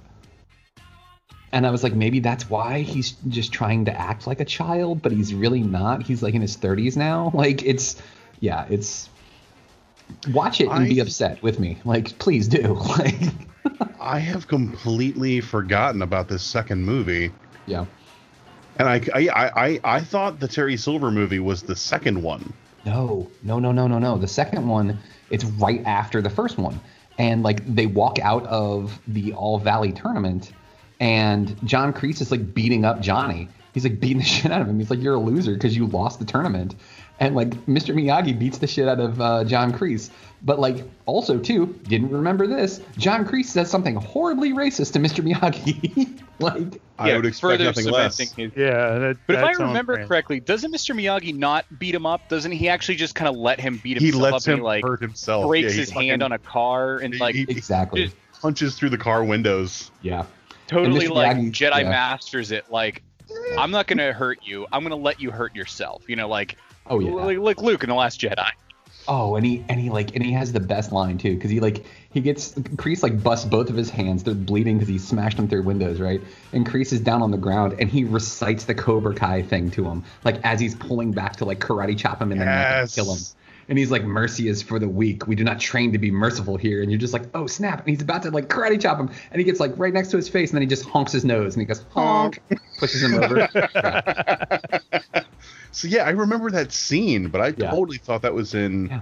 And 1.51 1.65
I 1.65 1.71
was 1.71 1.83
like, 1.83 1.93
maybe 1.93 2.19
that's 2.19 2.49
why 2.49 2.81
he's 2.81 3.11
just 3.27 3.51
trying 3.51 3.85
to 3.85 3.99
act 3.99 4.27
like 4.27 4.39
a 4.39 4.45
child, 4.45 5.01
but 5.01 5.11
he's 5.11 5.33
really 5.33 5.63
not. 5.63 6.03
He's 6.03 6.21
like 6.21 6.35
in 6.35 6.41
his 6.41 6.57
30s 6.57 6.95
now. 6.95 7.31
Like 7.33 7.63
it's, 7.63 8.01
yeah, 8.39 8.65
it's. 8.69 9.09
Watch 10.31 10.61
it 10.61 10.67
and 10.67 10.87
be 10.87 10.99
upset 10.99 11.41
with 11.41 11.59
me. 11.59 11.79
Like, 11.85 12.17
please 12.19 12.47
do. 12.47 12.79
Like, 12.97 13.15
I 13.99 14.19
have 14.19 14.47
completely 14.47 15.41
forgotten 15.41 16.01
about 16.01 16.29
this 16.29 16.41
second 16.41 16.83
movie, 16.85 17.31
yeah. 17.67 17.85
and 18.77 18.87
I 18.87 19.01
I, 19.13 19.27
I, 19.27 19.65
I 19.65 19.79
I 19.83 19.99
thought 19.99 20.39
the 20.39 20.47
Terry 20.47 20.77
Silver 20.77 21.11
movie 21.11 21.39
was 21.39 21.63
the 21.63 21.75
second 21.75 22.23
one. 22.23 22.53
No, 22.85 23.29
no, 23.43 23.59
no, 23.59 23.73
no, 23.73 23.87
no, 23.87 23.99
no. 23.99 24.17
The 24.17 24.27
second 24.27 24.67
one, 24.67 24.97
it's 25.29 25.43
right 25.43 25.83
after 25.85 26.21
the 26.21 26.29
first 26.29 26.57
one. 26.57 26.79
And 27.17 27.43
like 27.43 27.65
they 27.75 27.85
walk 27.85 28.19
out 28.19 28.45
of 28.47 28.97
the 29.07 29.33
All 29.33 29.59
Valley 29.59 29.91
tournament 29.91 30.53
and 30.99 31.55
John 31.65 31.93
Kreese 31.93 32.21
is 32.21 32.31
like 32.31 32.53
beating 32.53 32.85
up 32.85 32.99
Johnny. 33.01 33.47
He's 33.73 33.83
like 33.83 33.99
beating 33.99 34.17
the 34.19 34.23
shit 34.25 34.51
out 34.51 34.61
of 34.61 34.67
him. 34.67 34.79
He's 34.79 34.89
like, 34.89 35.01
You're 35.01 35.15
a 35.15 35.19
loser 35.19 35.53
because 35.53 35.75
you 35.75 35.87
lost 35.87 36.19
the 36.19 36.25
tournament. 36.25 36.75
And 37.21 37.35
like 37.35 37.49
Mr. 37.65 37.93
Miyagi 37.93 38.37
beats 38.37 38.59
the 38.59 38.67
shit 38.67 38.87
out 38.87 38.99
of 38.99 39.19
uh, 39.19 39.43
John 39.43 39.73
Kreese. 39.73 40.09
But 40.41 40.57
like 40.59 40.85
also 41.05 41.37
too, 41.37 41.77
didn't 41.83 42.11
remember 42.11 42.47
this. 42.47 42.79
John 42.97 43.25
Kreese 43.25 43.45
says 43.47 43.69
something 43.69 43.95
horribly 43.95 44.53
racist 44.53 44.93
to 44.93 44.99
Mr. 44.99 45.21
Miyagi. 45.21 46.21
like 46.39 46.81
I 46.97 47.13
would 47.17 47.25
expect 47.25 47.41
further 47.41 47.65
nothing 47.65 47.87
less. 47.87 48.17
his- 48.17 48.33
Yeah, 48.55 48.99
that, 48.99 49.17
But 49.27 49.35
if 49.35 49.43
I 49.43 49.51
remember 49.51 49.95
brand. 49.95 50.07
correctly, 50.07 50.39
doesn't 50.39 50.73
Mr. 50.73 50.95
Miyagi 50.95 51.35
not 51.35 51.65
beat 51.77 51.93
him 51.93 52.05
up? 52.05 52.29
Doesn't 52.29 52.53
he 52.53 52.69
actually 52.69 52.95
just 52.95 53.15
kind 53.15 53.27
of 53.27 53.35
let 53.35 53.59
him 53.59 53.81
beat 53.83 53.97
himself 54.01 54.13
He 54.13 54.31
lets 54.31 54.47
up 54.47 54.53
him 54.53 54.59
he, 54.59 54.63
like 54.63 54.83
hurt 54.85 55.01
himself. 55.01 55.45
breaks 55.47 55.65
Yeah, 55.67 55.71
he 55.73 55.79
his 55.79 55.89
hand 55.89 56.23
on 56.23 56.31
a 56.31 56.39
car 56.39 56.97
and 56.99 57.19
like 57.19 57.35
he- 57.35 57.41
exactly. 57.49 58.05
just 58.05 58.15
punches 58.41 58.75
through 58.75 58.91
the 58.91 58.97
car 58.97 59.25
windows. 59.25 59.91
Yeah. 60.01 60.23
totally 60.67 61.07
like 61.09 61.35
Miyagi- 61.35 61.51
Jedi 61.51 61.81
yeah. 61.81 61.89
masters 61.89 62.51
it. 62.51 62.63
Like 62.71 63.03
I'm 63.57 63.71
not 63.71 63.87
gonna 63.87 64.13
hurt 64.13 64.39
you. 64.43 64.65
I'm 64.71 64.83
gonna 64.83 64.95
let 64.95 65.19
you 65.19 65.31
hurt 65.31 65.53
yourself. 65.53 66.03
You 66.07 66.15
know, 66.15 66.29
like 66.29 66.55
Oh 66.89 66.99
yeah. 66.99 67.11
like, 67.11 67.37
like 67.37 67.61
Luke 67.61 67.83
in 67.83 67.89
the 67.89 67.95
Last 67.95 68.19
Jedi. 68.19 68.49
Oh, 69.07 69.35
and 69.35 69.45
he 69.45 69.63
and 69.69 69.79
he 69.79 69.89
like 69.89 70.13
and 70.15 70.23
he 70.23 70.31
has 70.33 70.51
the 70.51 70.59
best 70.59 70.91
line 70.91 71.17
too 71.17 71.33
because 71.35 71.49
he 71.49 71.59
like 71.59 71.83
he 72.11 72.21
gets 72.21 72.53
Kreese 72.53 73.01
like 73.01 73.23
busts 73.23 73.45
both 73.45 73.69
of 73.69 73.75
his 73.75 73.89
hands. 73.89 74.23
They're 74.23 74.35
bleeding 74.35 74.77
because 74.77 74.87
he 74.89 74.99
smashed 74.99 75.37
them 75.37 75.47
through 75.47 75.63
windows, 75.63 75.99
right? 75.99 76.21
And 76.53 76.63
Kreese 76.67 76.93
is 76.93 76.99
down 76.99 77.21
on 77.23 77.31
the 77.31 77.37
ground 77.37 77.75
and 77.79 77.89
he 77.89 78.03
recites 78.03 78.65
the 78.65 78.75
Cobra 78.75 79.15
Kai 79.15 79.41
thing 79.41 79.71
to 79.71 79.85
him, 79.85 80.03
like 80.23 80.39
as 80.43 80.59
he's 80.59 80.75
pulling 80.75 81.11
back 81.11 81.37
to 81.37 81.45
like 81.45 81.59
karate 81.59 81.97
chop 81.97 82.21
him 82.21 82.31
in 82.31 82.37
the 82.39 82.45
neck 82.45 82.67
and 82.67 82.81
Yes. 82.81 82.93
kill 82.95 83.11
him. 83.13 83.19
And 83.67 83.77
he's 83.77 83.89
like, 83.91 84.03
"Mercy 84.03 84.47
is 84.47 84.61
for 84.63 84.79
the 84.79 84.89
weak. 84.89 85.27
We 85.27 85.35
do 85.35 85.43
not 85.43 85.59
train 85.59 85.91
to 85.93 85.99
be 85.99 86.09
merciful 86.11 86.57
here." 86.57 86.81
And 86.81 86.91
you're 86.91 86.99
just 86.99 87.13
like, 87.13 87.23
"Oh 87.35 87.45
snap!" 87.45 87.79
And 87.79 87.89
he's 87.89 88.01
about 88.01 88.23
to 88.23 88.31
like 88.31 88.47
karate 88.47 88.81
chop 88.81 88.99
him, 88.99 89.09
and 89.31 89.39
he 89.39 89.43
gets 89.43 89.59
like 89.59 89.71
right 89.77 89.93
next 89.93 90.09
to 90.09 90.17
his 90.17 90.27
face, 90.27 90.49
and 90.49 90.55
then 90.57 90.63
he 90.63 90.67
just 90.67 90.85
honks 90.85 91.11
his 91.11 91.23
nose, 91.23 91.53
and 91.55 91.61
he 91.61 91.65
goes 91.67 91.85
honk, 91.91 92.41
pushes 92.77 93.03
him 93.03 93.13
over. 93.15 93.47
So 95.71 95.87
yeah, 95.87 96.03
I 96.03 96.11
remember 96.11 96.49
that 96.51 96.71
scene, 96.71 97.29
but 97.29 97.41
I 97.41 97.47
Yeah. 97.57 97.71
totally 97.71 97.97
thought 97.97 98.21
that 98.23 98.33
was 98.33 98.53
in. 98.53 98.87
Yeah. 98.87 99.01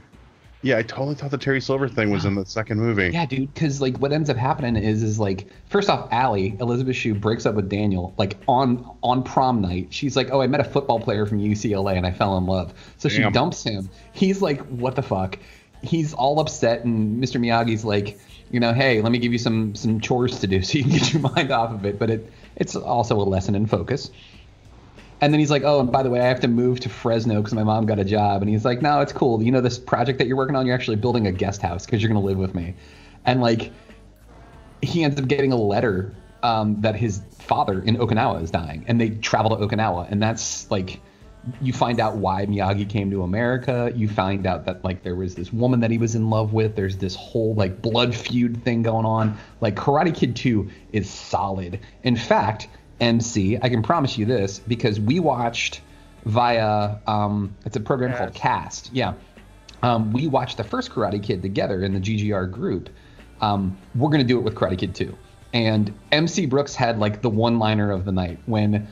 Yeah. 0.64 0.78
I 0.80 0.82
totally 0.82 1.16
thought 1.16 1.32
the 1.32 1.38
Terry 1.38 1.62
Silver 1.62 1.88
thing 1.88 2.10
was 2.10 2.26
in 2.26 2.36
the 2.36 2.46
second 2.46 2.80
movie. 2.80 3.12
Yeah, 3.14 3.26
dude. 3.26 3.54
Because 3.54 3.80
like, 3.80 3.98
what 4.00 4.12
ends 4.12 4.30
up 4.30 4.38
happening 4.38 4.76
is, 4.76 5.04
is 5.04 5.20
like, 5.20 5.48
first 5.70 5.90
off, 5.90 6.10
Allie 6.12 6.58
Elizabeth 6.60 6.96
Shue 6.96 7.14
breaks 7.14 7.46
up 7.46 7.56
with 7.56 7.70
Daniel 7.70 8.14
like 8.18 8.38
on 8.48 8.90
on 9.04 9.24
prom 9.24 9.62
night. 9.62 9.88
She's 9.92 10.16
like, 10.18 10.30
"Oh, 10.32 10.42
I 10.42 10.48
met 10.48 10.60
a 10.60 10.64
football 10.66 11.00
player 11.00 11.26
from 11.26 11.40
UCLA 11.40 11.96
and 11.96 12.06
I 12.06 12.12
fell 12.12 12.38
in 12.38 12.46
love." 12.48 12.74
So 12.98 13.08
she 13.08 13.22
dumps 13.30 13.64
him. 13.64 13.90
He's 14.14 14.42
like, 14.42 14.60
"What 14.68 14.96
the 14.96 15.04
fuck?" 15.04 15.38
He's 15.84 16.14
all 16.16 16.40
upset, 16.40 16.84
and 16.86 17.24
Mr. 17.24 17.40
Miyagi's 17.40 17.86
like, 17.86 18.20
"You 18.50 18.60
know, 18.60 18.74
hey, 18.74 19.00
let 19.02 19.12
me 19.12 19.20
give 19.20 19.32
you 19.32 19.38
some 19.38 19.76
some 19.76 20.02
chores 20.02 20.40
to 20.40 20.48
do 20.48 20.64
so 20.64 20.80
you 20.80 20.84
can 20.86 20.94
get 20.94 21.14
your 21.14 21.22
mind 21.36 21.52
off 21.52 21.72
of 21.72 21.86
it." 21.86 22.00
But 22.00 22.10
it 22.10 22.32
it's 22.56 22.76
also 22.76 23.16
a 23.22 23.24
lesson 23.24 23.54
in 23.54 23.68
focus. 23.68 24.10
And 25.20 25.34
then 25.34 25.40
he's 25.40 25.50
like, 25.50 25.64
"Oh, 25.64 25.80
and 25.80 25.92
by 25.92 26.04
the 26.04 26.10
way, 26.10 26.20
I 26.20 26.26
have 26.26 26.42
to 26.42 26.48
move 26.48 26.80
to 26.82 26.90
Fresno 26.90 27.38
because 27.38 27.54
my 27.54 27.64
mom 27.64 27.86
got 27.86 28.00
a 28.00 28.06
job." 28.06 28.42
And 28.42 28.50
he's 28.50 28.66
like, 28.66 28.82
"No, 28.82 29.02
it's 29.02 29.14
cool. 29.14 29.42
You 29.42 29.52
know 29.52 29.62
this 29.62 29.80
project 29.80 30.20
that 30.20 30.28
you're 30.28 30.38
working 30.38 30.56
on? 30.56 30.66
You're 30.66 30.76
actually 30.76 30.98
building 30.98 31.28
a 31.28 31.32
guest 31.32 31.62
house 31.62 31.86
because 31.86 32.02
you're 32.02 32.10
gonna 32.10 32.26
live 32.26 32.38
with 32.38 32.54
me." 32.54 32.76
And 33.26 33.42
like, 33.42 33.72
he 34.82 35.04
ends 35.04 35.20
up 35.20 35.28
getting 35.28 35.52
a 35.52 35.58
letter 35.58 36.14
um, 36.44 36.80
that 36.82 36.96
his 36.96 37.22
father 37.40 37.82
in 37.82 37.98
Okinawa 37.98 38.44
is 38.44 38.52
dying, 38.52 38.86
and 38.88 39.02
they 39.02 39.10
travel 39.10 39.56
to 39.58 39.66
Okinawa, 39.66 40.10
and 40.12 40.22
that's 40.22 40.70
like, 40.70 41.00
you 41.62 41.74
find 41.74 42.00
out 42.00 42.18
why 42.18 42.46
Miyagi 42.46 42.88
came 42.90 43.10
to 43.12 43.24
America. 43.24 43.92
You 43.96 44.08
find 44.08 44.46
out 44.46 44.66
that 44.66 44.84
like 44.84 45.04
there 45.04 45.16
was 45.16 45.36
this 45.36 45.52
woman 45.54 45.80
that 45.80 45.92
he 45.92 45.98
was 45.98 46.16
in 46.16 46.30
love 46.30 46.54
with. 46.54 46.76
There's 46.76 46.98
this 46.98 47.16
whole 47.16 47.56
like 47.56 47.82
blood 47.82 48.14
feud 48.14 48.64
thing 48.64 48.84
going 48.84 49.06
on. 49.06 49.38
Like 49.62 49.76
Karate 49.76 50.14
Kid 50.14 50.36
2 50.36 50.70
is 50.92 51.10
solid. 51.10 51.80
In 52.04 52.16
fact, 52.16 52.68
MC, 53.00 53.58
I 53.62 53.70
can 53.70 53.84
promise 53.84 54.18
you 54.18 54.26
this 54.26 54.60
because 54.60 55.00
we 55.00 55.20
watched 55.20 55.82
via 56.26 56.98
um, 57.08 57.56
it's 57.66 57.76
a 57.76 57.80
program 57.80 58.16
called 58.18 58.34
Kast. 58.34 58.90
Yeah. 58.94 59.14
Um, 59.84 60.12
we 60.12 60.28
watched 60.28 60.58
the 60.58 60.64
first 60.64 60.92
Karate 60.92 61.22
Kid 61.22 61.42
together 61.42 61.84
in 61.84 61.94
the 61.94 62.00
GGR 62.00 62.52
group. 62.52 62.90
Um, 63.42 63.78
we're 63.96 64.10
gonna 64.10 64.24
do 64.24 64.40
it 64.40 64.42
with 64.42 64.56
Karate 64.56 64.78
Kid 64.78 64.96
2. 64.96 65.16
And 65.54 65.94
MC 66.12 66.46
Brooks 66.46 66.76
had 66.76 67.00
like 67.00 67.22
the 67.22 67.30
one-liner 67.30 67.92
of 67.92 68.04
the 68.06 68.12
night 68.12 68.40
when 68.46 68.88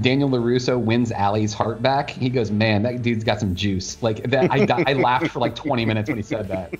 Daniel 0.00 0.28
LaRusso 0.28 0.78
wins 0.78 1.10
Allie's 1.10 1.54
heart 1.54 1.82
back. 1.82 2.10
He 2.10 2.28
goes, 2.28 2.50
"Man, 2.50 2.82
that 2.82 3.02
dude's 3.02 3.24
got 3.24 3.40
some 3.40 3.54
juice." 3.54 4.00
Like 4.02 4.30
that, 4.30 4.50
I, 4.50 4.66
I 4.86 4.92
laughed 4.92 5.28
for 5.28 5.40
like 5.40 5.54
20 5.54 5.84
minutes 5.86 6.08
when 6.08 6.18
he 6.18 6.22
said 6.22 6.48
that, 6.48 6.74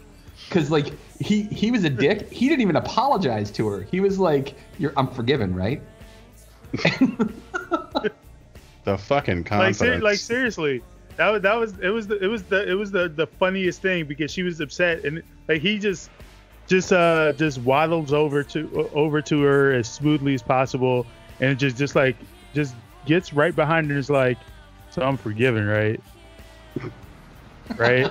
because 0.49 0.71
like 0.71 0.93
he 1.19 1.43
he 1.45 1.71
was 1.71 1.85
a 1.85 1.91
dick. 1.91 2.31
He 2.31 2.49
didn't 2.49 2.61
even 2.61 2.77
apologize 2.77 3.51
to 3.53 3.67
her. 3.69 3.83
He 3.83 4.01
was 4.01 4.19
like, 4.19 4.55
"You're, 4.79 4.93
I'm 4.97 5.09
forgiven, 5.09 5.55
right?" 5.55 5.83
The 8.85 8.97
fucking 8.97 9.47
like, 9.51 9.75
ser- 9.75 10.01
like 10.01 10.17
seriously 10.17 10.83
that 11.19 11.29
was 11.29 11.43
that 11.43 11.55
was 11.55 11.79
it 11.81 11.91
was 11.91 12.07
the 12.07 12.17
it 12.25 12.27
was 12.29 12.45
the 12.45 12.71
it 12.71 12.75
was 12.75 12.91
the 12.91 13.09
the 13.09 13.27
funniest 13.27 13.83
thing 13.83 14.07
because 14.07 14.31
she 14.31 14.43
was 14.43 14.61
upset 14.61 15.05
and 15.05 15.23
like 15.49 15.61
he 15.61 15.79
just 15.79 16.11
just 16.69 16.93
uh 16.93 17.33
just 17.35 17.59
waddles 17.59 18.13
over 18.13 18.43
to 18.45 18.89
over 18.95 19.21
to 19.21 19.43
her 19.43 19.73
as 19.73 19.91
smoothly 19.91 20.33
as 20.33 20.43
possible 20.43 21.07
and 21.41 21.59
just 21.59 21.77
just 21.77 21.97
like 21.97 22.17
just 22.55 22.75
gets 23.05 23.33
right 23.33 23.55
behind 23.55 23.89
her 23.89 23.93
and 23.93 23.99
is 23.99 24.09
like 24.09 24.39
so 24.91 25.03
i'm 25.03 25.17
forgiven 25.17 25.67
right? 25.67 26.01
Right? 27.77 28.11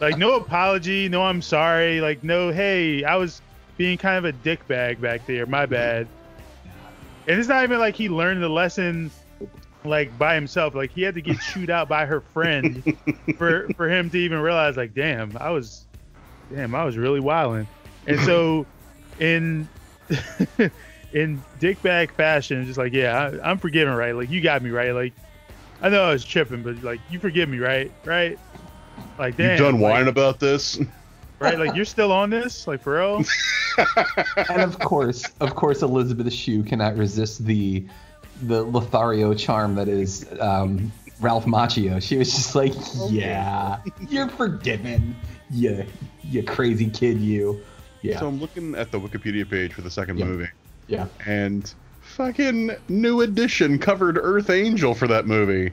Like 0.00 0.18
no 0.18 0.36
apology 0.36 1.08
no 1.08 1.22
i'm 1.22 1.40
sorry 1.40 2.02
like 2.02 2.22
no 2.22 2.52
hey 2.52 3.02
i 3.04 3.16
was 3.16 3.40
being 3.78 3.96
kind 3.96 4.18
of 4.18 4.26
a 4.26 4.32
dick 4.32 4.66
bag 4.68 5.00
back 5.00 5.24
there 5.26 5.46
my 5.46 5.64
bad 5.64 6.06
and 7.26 7.38
it's 7.38 7.48
not 7.48 7.64
even 7.64 7.78
like 7.78 7.96
he 7.96 8.08
learned 8.08 8.42
the 8.42 8.48
lesson 8.48 9.10
like 9.84 10.16
by 10.18 10.34
himself. 10.34 10.74
Like 10.74 10.90
he 10.92 11.02
had 11.02 11.14
to 11.14 11.22
get 11.22 11.38
chewed 11.40 11.70
out 11.70 11.88
by 11.88 12.06
her 12.06 12.20
friend 12.20 12.96
for 13.38 13.68
for 13.76 13.88
him 13.88 14.10
to 14.10 14.18
even 14.18 14.38
realize 14.38 14.76
like, 14.76 14.94
damn, 14.94 15.36
I 15.38 15.50
was, 15.50 15.86
damn, 16.52 16.74
I 16.74 16.84
was 16.84 16.96
really 16.96 17.20
wilding. 17.20 17.66
And 18.06 18.20
so, 18.20 18.66
in 19.18 19.68
in 21.12 21.42
dick 21.58 21.82
dickbag 21.82 22.10
fashion, 22.12 22.64
just 22.66 22.78
like, 22.78 22.92
yeah, 22.92 23.30
I, 23.42 23.50
I'm 23.50 23.58
forgiven, 23.58 23.94
right? 23.94 24.14
Like 24.14 24.30
you 24.30 24.40
got 24.40 24.62
me 24.62 24.70
right. 24.70 24.92
Like 24.92 25.12
I 25.82 25.88
know 25.88 26.04
I 26.04 26.12
was 26.12 26.24
tripping, 26.24 26.62
but 26.62 26.82
like 26.82 27.00
you 27.10 27.18
forgive 27.18 27.48
me, 27.48 27.58
right? 27.58 27.90
Right? 28.04 28.38
Like 29.18 29.36
damn, 29.36 29.50
You've 29.50 29.58
done 29.58 29.80
like, 29.80 29.82
whining 29.82 30.08
about 30.08 30.38
this. 30.40 30.78
right? 31.38 31.58
Like 31.58 31.74
you're 31.74 31.84
still 31.84 32.12
on 32.12 32.30
this, 32.30 32.66
like 32.66 32.82
for 32.82 32.98
real? 32.98 33.24
and 34.48 34.62
of 34.62 34.78
course, 34.78 35.24
of 35.40 35.54
course, 35.54 35.82
Elizabeth 35.82 36.32
Shue 36.32 36.62
cannot 36.62 36.96
resist 36.96 37.44
the 37.44 37.86
the 38.42 38.62
Lothario 38.64 39.34
charm 39.34 39.74
that 39.76 39.88
is 39.88 40.26
um, 40.40 40.92
Ralph 41.20 41.46
Macchio. 41.46 42.02
She 42.02 42.16
was 42.16 42.32
just 42.34 42.54
like, 42.54 42.72
"Yeah, 43.10 43.78
you're 44.08 44.28
forgiven, 44.28 45.16
you 45.50 45.84
you 46.22 46.42
crazy 46.42 46.90
kid, 46.90 47.18
you." 47.20 47.60
Yeah, 48.02 48.20
So 48.20 48.28
I'm 48.28 48.38
looking 48.38 48.74
at 48.76 48.92
the 48.92 49.00
Wikipedia 49.00 49.48
page 49.48 49.72
for 49.72 49.80
the 49.80 49.90
second 49.90 50.18
Yeah. 50.18 50.26
movie, 50.26 50.48
yeah. 50.86 51.06
and 51.26 51.72
fucking 52.02 52.70
New 52.88 53.22
Edition 53.22 53.78
covered 53.78 54.16
Earth 54.16 54.48
Angel 54.50 54.94
for 54.94 55.08
that 55.08 55.26
movie. 55.26 55.72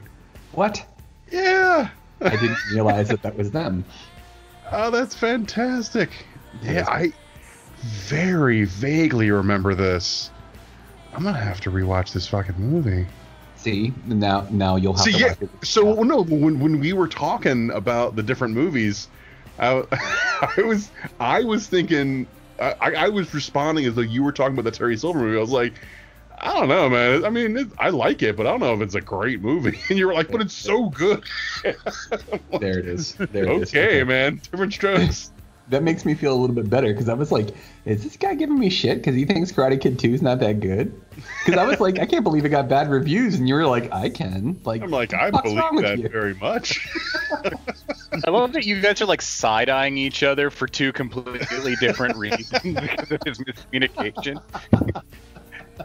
What? 0.52 0.84
Yeah. 1.30 1.90
I 2.20 2.30
didn't 2.30 2.56
realize 2.72 3.08
that 3.08 3.22
that 3.22 3.36
was 3.36 3.50
them. 3.50 3.84
Oh, 4.72 4.90
that's 4.90 5.14
fantastic. 5.14 6.10
Yeah, 6.62 6.84
I 6.88 7.12
very 7.82 8.64
vaguely 8.64 9.30
remember 9.30 9.74
this. 9.74 10.30
I'm 11.12 11.22
gonna 11.22 11.38
have 11.38 11.60
to 11.62 11.70
rewatch 11.70 12.12
this 12.12 12.26
fucking 12.26 12.56
movie. 12.58 13.06
See, 13.56 13.92
now 14.06 14.46
now 14.50 14.76
you'll 14.76 14.94
have 14.94 15.04
So 15.04 15.10
to 15.10 15.18
yeah, 15.18 15.34
so 15.62 16.02
no, 16.02 16.22
when 16.22 16.58
when 16.60 16.80
we 16.80 16.92
were 16.92 17.08
talking 17.08 17.70
about 17.70 18.16
the 18.16 18.22
different 18.22 18.54
movies, 18.54 19.08
I, 19.58 19.84
I 20.58 20.62
was 20.62 20.90
I 21.20 21.44
was 21.44 21.66
thinking 21.66 22.26
I, 22.60 22.74
I 22.80 23.08
was 23.08 23.32
responding 23.34 23.84
as 23.86 23.94
though 23.94 24.02
you 24.02 24.22
were 24.22 24.32
talking 24.32 24.54
about 24.54 24.64
the 24.64 24.76
Terry 24.76 24.96
Silver 24.96 25.18
movie. 25.18 25.36
I 25.36 25.40
was 25.40 25.50
like, 25.50 25.74
I 26.44 26.52
don't 26.52 26.68
know, 26.68 26.90
man. 26.90 27.24
I 27.24 27.30
mean, 27.30 27.56
it, 27.56 27.68
I 27.78 27.88
like 27.88 28.22
it, 28.22 28.36
but 28.36 28.46
I 28.46 28.50
don't 28.50 28.60
know 28.60 28.74
if 28.74 28.82
it's 28.82 28.94
a 28.94 29.00
great 29.00 29.40
movie. 29.40 29.78
And 29.88 29.98
you 29.98 30.06
were 30.06 30.14
like, 30.14 30.30
but 30.30 30.40
it's 30.42 30.54
so 30.54 30.90
good. 30.90 31.24
There 32.60 32.78
it 32.78 32.86
is. 32.86 33.14
There 33.14 33.44
it 33.44 33.62
is. 33.62 33.74
okay, 33.74 34.04
man. 34.04 34.40
Different 34.50 34.72
strokes. 34.72 35.32
That 35.68 35.82
makes 35.82 36.04
me 36.04 36.12
feel 36.12 36.34
a 36.34 36.36
little 36.36 36.54
bit 36.54 36.68
better 36.68 36.92
because 36.92 37.08
I 37.08 37.14
was 37.14 37.32
like, 37.32 37.48
is 37.86 38.04
this 38.04 38.18
guy 38.18 38.34
giving 38.34 38.58
me 38.58 38.68
shit 38.68 38.98
because 38.98 39.14
he 39.14 39.24
thinks 39.24 39.50
Karate 39.50 39.80
Kid 39.80 39.98
2 39.98 40.12
is 40.12 40.20
not 40.20 40.40
that 40.40 40.60
good? 40.60 41.00
Because 41.42 41.58
I 41.58 41.64
was 41.64 41.80
like, 41.80 41.98
I 41.98 42.04
can't 42.04 42.22
believe 42.22 42.44
it 42.44 42.50
got 42.50 42.68
bad 42.68 42.90
reviews, 42.90 43.36
and 43.36 43.48
you 43.48 43.54
were 43.54 43.66
like, 43.66 43.90
I 43.90 44.10
can. 44.10 44.60
Like, 44.66 44.82
I'm 44.82 44.90
like, 44.90 45.14
I 45.14 45.30
believe 45.30 45.80
that 45.80 45.98
you? 46.00 46.10
very 46.10 46.34
much. 46.34 46.86
I 48.26 48.30
love 48.30 48.52
that 48.52 48.66
you 48.66 48.78
guys 48.82 49.00
are 49.00 49.06
like 49.06 49.22
side 49.22 49.70
eyeing 49.70 49.96
each 49.96 50.22
other 50.22 50.50
for 50.50 50.66
two 50.66 50.92
completely 50.92 51.76
different 51.76 52.18
reasons 52.18 52.50
because 52.62 53.10
of 53.12 53.20
his 53.24 53.38
miscommunication. 53.38 54.42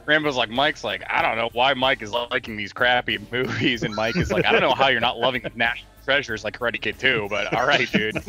Rambo's 0.05 0.36
like, 0.36 0.50
Mike's 0.50 0.84
like, 0.84 1.03
I 1.10 1.22
don't 1.22 1.38
know 1.38 1.50
why 1.53 1.74
Mike 1.74 2.01
is 2.01 2.12
liking 2.12 2.58
these 2.58 2.74
crappy 2.74 3.19
movies, 3.31 3.84
and 3.84 3.96
Mike 3.96 4.15
is 4.17 4.31
like, 4.31 4.46
I 4.46 4.51
don't 4.51 4.62
know 4.62 4.74
how 4.74 4.88
you're 4.88 5.01
not 5.01 5.17
loving 5.17 5.43
national 5.55 5.89
treasures 6.05 6.43
like 6.43 6.58
Karate 6.58 6.81
Kid 6.81 7.00
2, 7.00 7.27
but 7.29 7.53
all 7.53 7.67
right, 7.67 7.91
dude. 7.91 8.17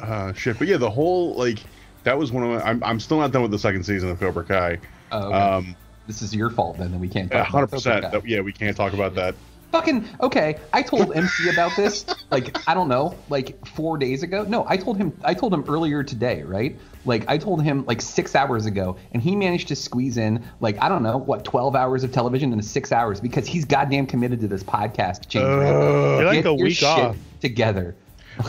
uh, 0.00 0.32
shit, 0.32 0.58
but 0.58 0.68
yeah, 0.68 0.76
the 0.76 0.90
whole 0.90 1.34
like 1.34 1.58
that 2.04 2.18
was 2.18 2.32
one 2.32 2.44
of 2.44 2.50
my. 2.50 2.62
I'm, 2.62 2.82
I'm 2.84 3.00
still 3.00 3.18
not 3.18 3.32
done 3.32 3.42
with 3.42 3.50
the 3.50 3.58
second 3.58 3.84
season 3.84 4.10
of 4.10 4.20
Cobra 4.20 4.44
Kai. 4.44 4.78
Oh, 5.10 5.26
okay. 5.28 5.36
Um, 5.36 5.76
this 6.06 6.22
is 6.22 6.34
your 6.34 6.50
fault 6.50 6.78
then 6.78 6.92
that 6.92 6.98
we 6.98 7.08
can't 7.08 7.30
talk 7.30 7.46
hundred 7.46 7.64
about 7.64 7.82
Cobra 7.82 8.00
percent. 8.02 8.28
Yeah, 8.28 8.40
we 8.40 8.52
can't 8.52 8.76
talk 8.76 8.92
about 8.92 9.14
that. 9.14 9.34
Fucking 9.72 10.06
okay. 10.20 10.58
I 10.72 10.82
told 10.82 11.16
MC 11.16 11.48
about 11.48 11.74
this 11.76 12.04
like 12.30 12.56
I 12.68 12.74
don't 12.74 12.88
know, 12.88 13.16
like 13.30 13.66
four 13.66 13.96
days 13.98 14.22
ago. 14.22 14.44
No, 14.44 14.64
I 14.68 14.76
told 14.76 14.96
him. 14.98 15.18
I 15.24 15.34
told 15.34 15.52
him 15.52 15.64
earlier 15.66 16.02
today, 16.04 16.42
right? 16.42 16.78
Like 17.04 17.24
I 17.28 17.38
told 17.38 17.62
him 17.62 17.84
like 17.86 18.00
six 18.02 18.36
hours 18.36 18.66
ago, 18.66 18.96
and 19.12 19.22
he 19.22 19.34
managed 19.34 19.68
to 19.68 19.76
squeeze 19.76 20.18
in 20.18 20.44
like 20.60 20.80
I 20.82 20.88
don't 20.88 21.02
know 21.02 21.16
what 21.16 21.44
twelve 21.44 21.74
hours 21.74 22.04
of 22.04 22.12
television 22.12 22.52
into 22.52 22.64
six 22.64 22.92
hours 22.92 23.18
because 23.20 23.46
he's 23.46 23.64
goddamn 23.64 24.06
committed 24.06 24.40
to 24.40 24.46
this 24.48 24.62
podcast. 24.62 25.26
James, 25.28 25.46
Uh, 25.46 26.16
You're 26.18 26.24
like 26.26 26.34
Get 26.44 26.46
a 26.46 26.54
your 26.54 26.64
week 26.66 26.76
shit 26.76 26.88
off. 26.88 27.16
together. 27.40 27.96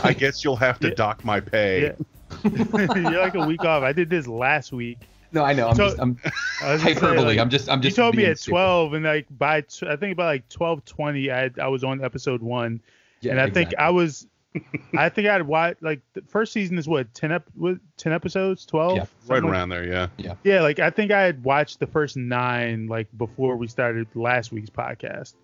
I 0.04 0.12
guess 0.12 0.44
you'll 0.44 0.56
have 0.56 0.78
to 0.80 0.88
Yeah. 0.90 0.94
dock 0.94 1.24
my 1.24 1.40
pay. 1.40 1.82
Yeah. 2.44 2.50
You're 3.10 3.20
like 3.22 3.34
a 3.34 3.46
week 3.46 3.64
off. 3.64 3.82
I 3.82 3.92
did 3.92 4.10
this 4.10 4.26
last 4.26 4.72
week. 4.72 4.98
No, 5.34 5.44
I 5.44 5.52
know. 5.52 5.68
I'm 5.68 5.74
So- 5.76 5.88
just 5.88 6.00
I'm 6.00 6.16
I 6.62 6.76
say, 6.78 6.94
like, 6.94 7.38
I'm 7.38 7.50
just 7.50 7.68
I'm 7.68 7.82
you 7.82 7.90
told 7.90 8.14
me 8.16 8.24
at 8.26 8.38
stupid. 8.38 8.52
12, 8.56 8.92
and 8.94 9.04
like 9.04 9.26
by 9.30 9.60
t- 9.62 9.86
I 9.86 9.96
think 9.96 10.12
about 10.12 10.26
like 10.26 10.48
12:20, 10.48 11.30
I 11.32 11.38
had- 11.40 11.58
I 11.58 11.66
was 11.68 11.84
on 11.84 12.02
episode 12.04 12.40
one, 12.42 12.80
Yeah, 13.20 13.32
and 13.32 13.40
I 13.40 13.50
think. 13.50 13.74
I 13.78 13.90
was, 13.90 14.26
I 14.96 15.08
think 15.08 15.26
I'd 15.26 15.42
watch 15.42 15.76
like 15.80 16.00
the 16.12 16.22
first 16.28 16.52
season 16.52 16.78
is 16.78 16.86
what 16.88 17.12
10 17.12 17.32
ep- 17.32 17.48
what, 17.56 17.78
10 17.96 18.12
episodes, 18.12 18.64
12, 18.66 18.96
Yeah. 18.96 19.06
Right 19.26 19.42
around 19.42 19.70
there, 19.70 19.84
yeah. 19.84 20.06
Yeah, 20.16 20.34
yeah 20.44 20.60
like 20.62 20.78
I 20.78 20.90
think 20.90 21.10
I 21.10 21.22
had 21.22 21.42
watched 21.42 21.80
the 21.80 21.88
first 21.88 22.16
nine 22.16 22.86
like 22.86 23.08
before 23.18 23.56
we 23.56 23.66
started 23.66 24.06
last 24.14 24.52
week's 24.52 24.70
podcast, 24.70 25.34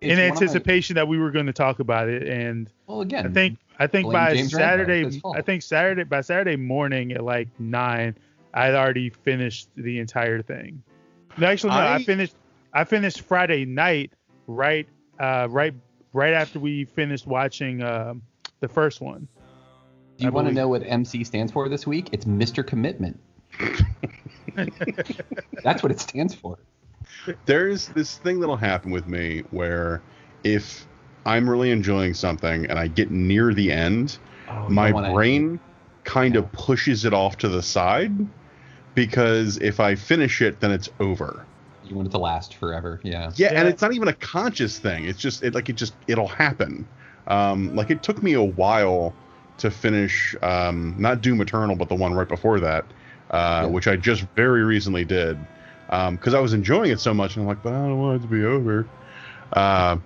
It's 0.00 0.10
in 0.12 0.18
one 0.18 0.18
of 0.18 0.18
my- 0.18 0.26
anticipation 0.26 0.94
that 0.96 1.06
we 1.06 1.16
were 1.18 1.30
going 1.30 1.46
to 1.46 1.52
talk 1.52 1.78
about 1.78 2.08
it, 2.08 2.26
and 2.26 2.68
well, 2.88 3.02
again, 3.02 3.26
I 3.26 3.30
think 3.30 3.58
I 3.78 3.86
think 3.86 4.10
by 4.12 4.34
James 4.34 4.50
Saturday, 4.50 5.04
It's. 5.06 5.18
I 5.34 5.42
think 5.42 5.62
Saturday 5.62 6.02
by 6.02 6.22
Saturday 6.22 6.56
morning 6.56 7.12
at 7.12 7.22
like 7.22 7.48
nine, 7.60 8.16
I'd 8.54 8.74
already 8.74 9.10
finished 9.10 9.68
the 9.76 9.98
entire 9.98 10.42
thing. 10.42 10.82
No, 11.38 11.46
actually, 11.46 11.70
no, 11.70 11.76
I, 11.76 11.94
I- 11.96 12.02
finished. 12.04 12.34
I 12.72 12.84
finished 12.84 13.22
Friday 13.22 13.64
night, 13.64 14.12
right, 14.46 14.86
uh, 15.18 15.48
right, 15.50 15.72
right 16.12 16.34
after 16.34 16.58
we 16.58 16.84
finished 16.84 17.26
watching 17.26 17.82
um, 17.82 18.20
the 18.60 18.68
first 18.68 19.00
one. 19.00 19.28
Do 20.18 20.24
you 20.24 20.28
I 20.28 20.30
want 20.30 20.48
to 20.48 20.54
know 20.54 20.68
what 20.68 20.82
MC 20.84 21.24
stands 21.24 21.52
for 21.52 21.68
this 21.70 21.86
week? 21.86 22.08
It's 22.12 22.24
Mr. 22.26 22.66
Commitment. 22.66 23.18
That's 25.62 25.82
what 25.82 25.92
it 25.92 26.00
stands 26.00 26.34
for. 26.34 26.58
There's 27.44 27.88
this 27.88 28.18
thing 28.18 28.40
that'll 28.40 28.56
happen 28.56 28.90
with 28.90 29.06
me 29.06 29.42
where 29.50 30.02
if 30.44 30.86
I'm 31.24 31.48
really 31.48 31.70
enjoying 31.70 32.14
something 32.14 32.66
and 32.66 32.78
I 32.78 32.88
get 32.88 33.10
near 33.10 33.52
the 33.52 33.72
end, 33.72 34.18
Oh, 34.48 34.68
my 34.68 34.88
you 34.88 34.92
don't 34.94 35.14
brain 35.14 35.60
kind 36.06 36.34
Yeah. 36.34 36.40
of 36.40 36.52
pushes 36.52 37.04
it 37.04 37.12
off 37.12 37.36
to 37.38 37.48
the 37.48 37.62
side 37.62 38.12
because 38.94 39.58
if 39.58 39.78
I 39.80 39.94
finish 39.94 40.40
it, 40.40 40.60
then 40.60 40.70
it's 40.70 40.88
over. 41.00 41.44
You 41.84 41.94
want 41.94 42.08
it 42.08 42.12
to 42.12 42.18
last 42.18 42.56
forever. 42.56 42.98
Yeah. 43.04 43.30
Yeah, 43.36 43.52
and 43.52 43.68
it's 43.68 43.82
not 43.82 43.92
even 43.92 44.08
a 44.08 44.12
conscious 44.14 44.78
thing. 44.78 45.04
It's 45.04 45.18
just 45.20 45.42
it 45.42 45.54
like 45.54 45.68
it 45.68 45.76
just 45.76 45.94
it'll 46.06 46.26
happen. 46.28 46.86
Um, 47.26 47.76
like 47.76 47.90
it 47.90 48.02
took 48.02 48.22
me 48.22 48.32
a 48.32 48.42
while 48.42 49.12
to 49.58 49.70
finish 49.70 50.34
um, 50.42 50.94
not 50.98 51.20
Doom 51.20 51.40
Eternal, 51.40 51.76
but 51.76 51.88
the 51.88 51.94
one 51.94 52.14
right 52.14 52.28
before 52.28 52.60
that, 52.60 52.84
uh, 53.30 53.62
Yeah. 53.64 53.66
which 53.66 53.86
I 53.88 53.96
just 53.96 54.22
very 54.34 54.62
recently 54.64 55.04
did 55.04 55.36
because 55.88 56.34
I 56.34 56.40
was 56.40 56.52
enjoying 56.52 56.90
it 56.90 56.98
so 57.00 57.14
much, 57.14 57.36
and 57.36 57.42
I'm 57.42 57.48
like, 57.48 57.62
but 57.62 57.72
I 57.72 57.76
don't 57.86 57.98
want 57.98 58.20
it 58.20 58.22
to 58.26 58.28
be 58.32 58.44
over. 58.44 58.86
Uh, 59.52 59.98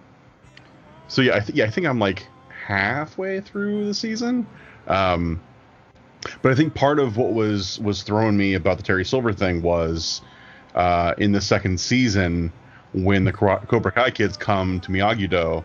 so 1.09 1.23
yeah, 1.23 1.37
I 1.37 1.41
th- 1.41 1.57
yeah, 1.57 1.65
I 1.65 1.71
think 1.71 1.87
I'm 1.87 1.99
like 1.99 2.27
halfway 2.67 3.41
through 3.41 3.87
the 3.87 3.95
season. 3.95 4.47
Um, 4.87 5.41
but 6.43 6.53
I 6.53 6.55
think 6.55 6.75
part 6.75 6.99
of 6.99 7.17
what 7.17 7.33
was 7.33 7.79
was 7.81 8.03
throwing 8.03 8.37
me 8.37 8.55
about 8.55 8.77
the 8.77 8.83
Terry 8.83 9.05
Silver 9.05 9.33
thing 9.33 9.63
was 9.63 10.23
uh, 10.75 11.15
in 11.19 11.33
the 11.33 11.41
second 11.41 11.81
season 11.81 12.53
when 12.93 13.25
the 13.25 13.33
Cobra 13.33 13.93
Kai 13.93 14.11
kids 14.11 14.37
come 14.37 14.81
to 14.81 14.91
Miyagi-Do, 14.91 15.65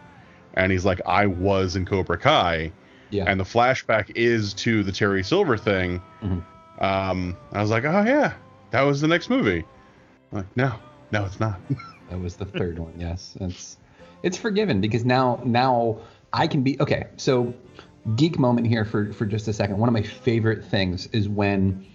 and 0.54 0.72
he's 0.72 0.86
like, 0.86 1.02
"I 1.06 1.26
was 1.28 1.76
in 1.76 1.86
Cobra 1.86 2.18
Kai," 2.18 2.72
Yeah. 3.10 3.26
and 3.28 3.40
the 3.40 3.44
flashback 3.46 4.12
is 4.16 4.54
to 4.56 4.84
the 4.84 4.92
Terry 4.92 5.24
Silver 5.24 5.58
thing. 5.58 6.02
Mhm. 6.22 6.44
Um, 6.80 7.38
I 7.54 7.62
was 7.62 7.72
like, 7.72 7.86
"Oh 7.86 8.04
yeah, 8.06 8.34
that 8.72 8.82
was 8.82 9.02
the 9.02 9.08
next 9.08 9.30
movie." 9.30 9.64
I'm 10.32 10.40
like, 10.40 10.58
no, 10.58 10.74
no, 11.12 11.26
it's 11.26 11.40
not. 11.40 11.60
That 12.12 12.20
was 12.20 12.36
the 12.36 12.46
third 12.46 12.78
one. 12.78 12.94
Yes, 13.00 13.36
it's 13.42 13.78
it's 14.22 14.38
forgiven 14.38 14.80
because 14.80 15.04
now 15.04 15.42
now 15.44 15.98
I 16.32 16.46
can 16.46 16.62
be 16.62 16.80
okay. 16.80 17.08
So 17.18 17.52
geek 18.16 18.38
moment 18.38 18.68
here 18.68 18.86
for 18.86 19.12
for 19.14 19.26
just 19.26 19.48
a 19.48 19.54
second. 19.54 19.78
One 19.78 19.90
of 19.90 19.94
my 19.94 20.04
favorite 20.04 20.66
things 20.66 21.08
is 21.08 21.28
when 21.28 21.86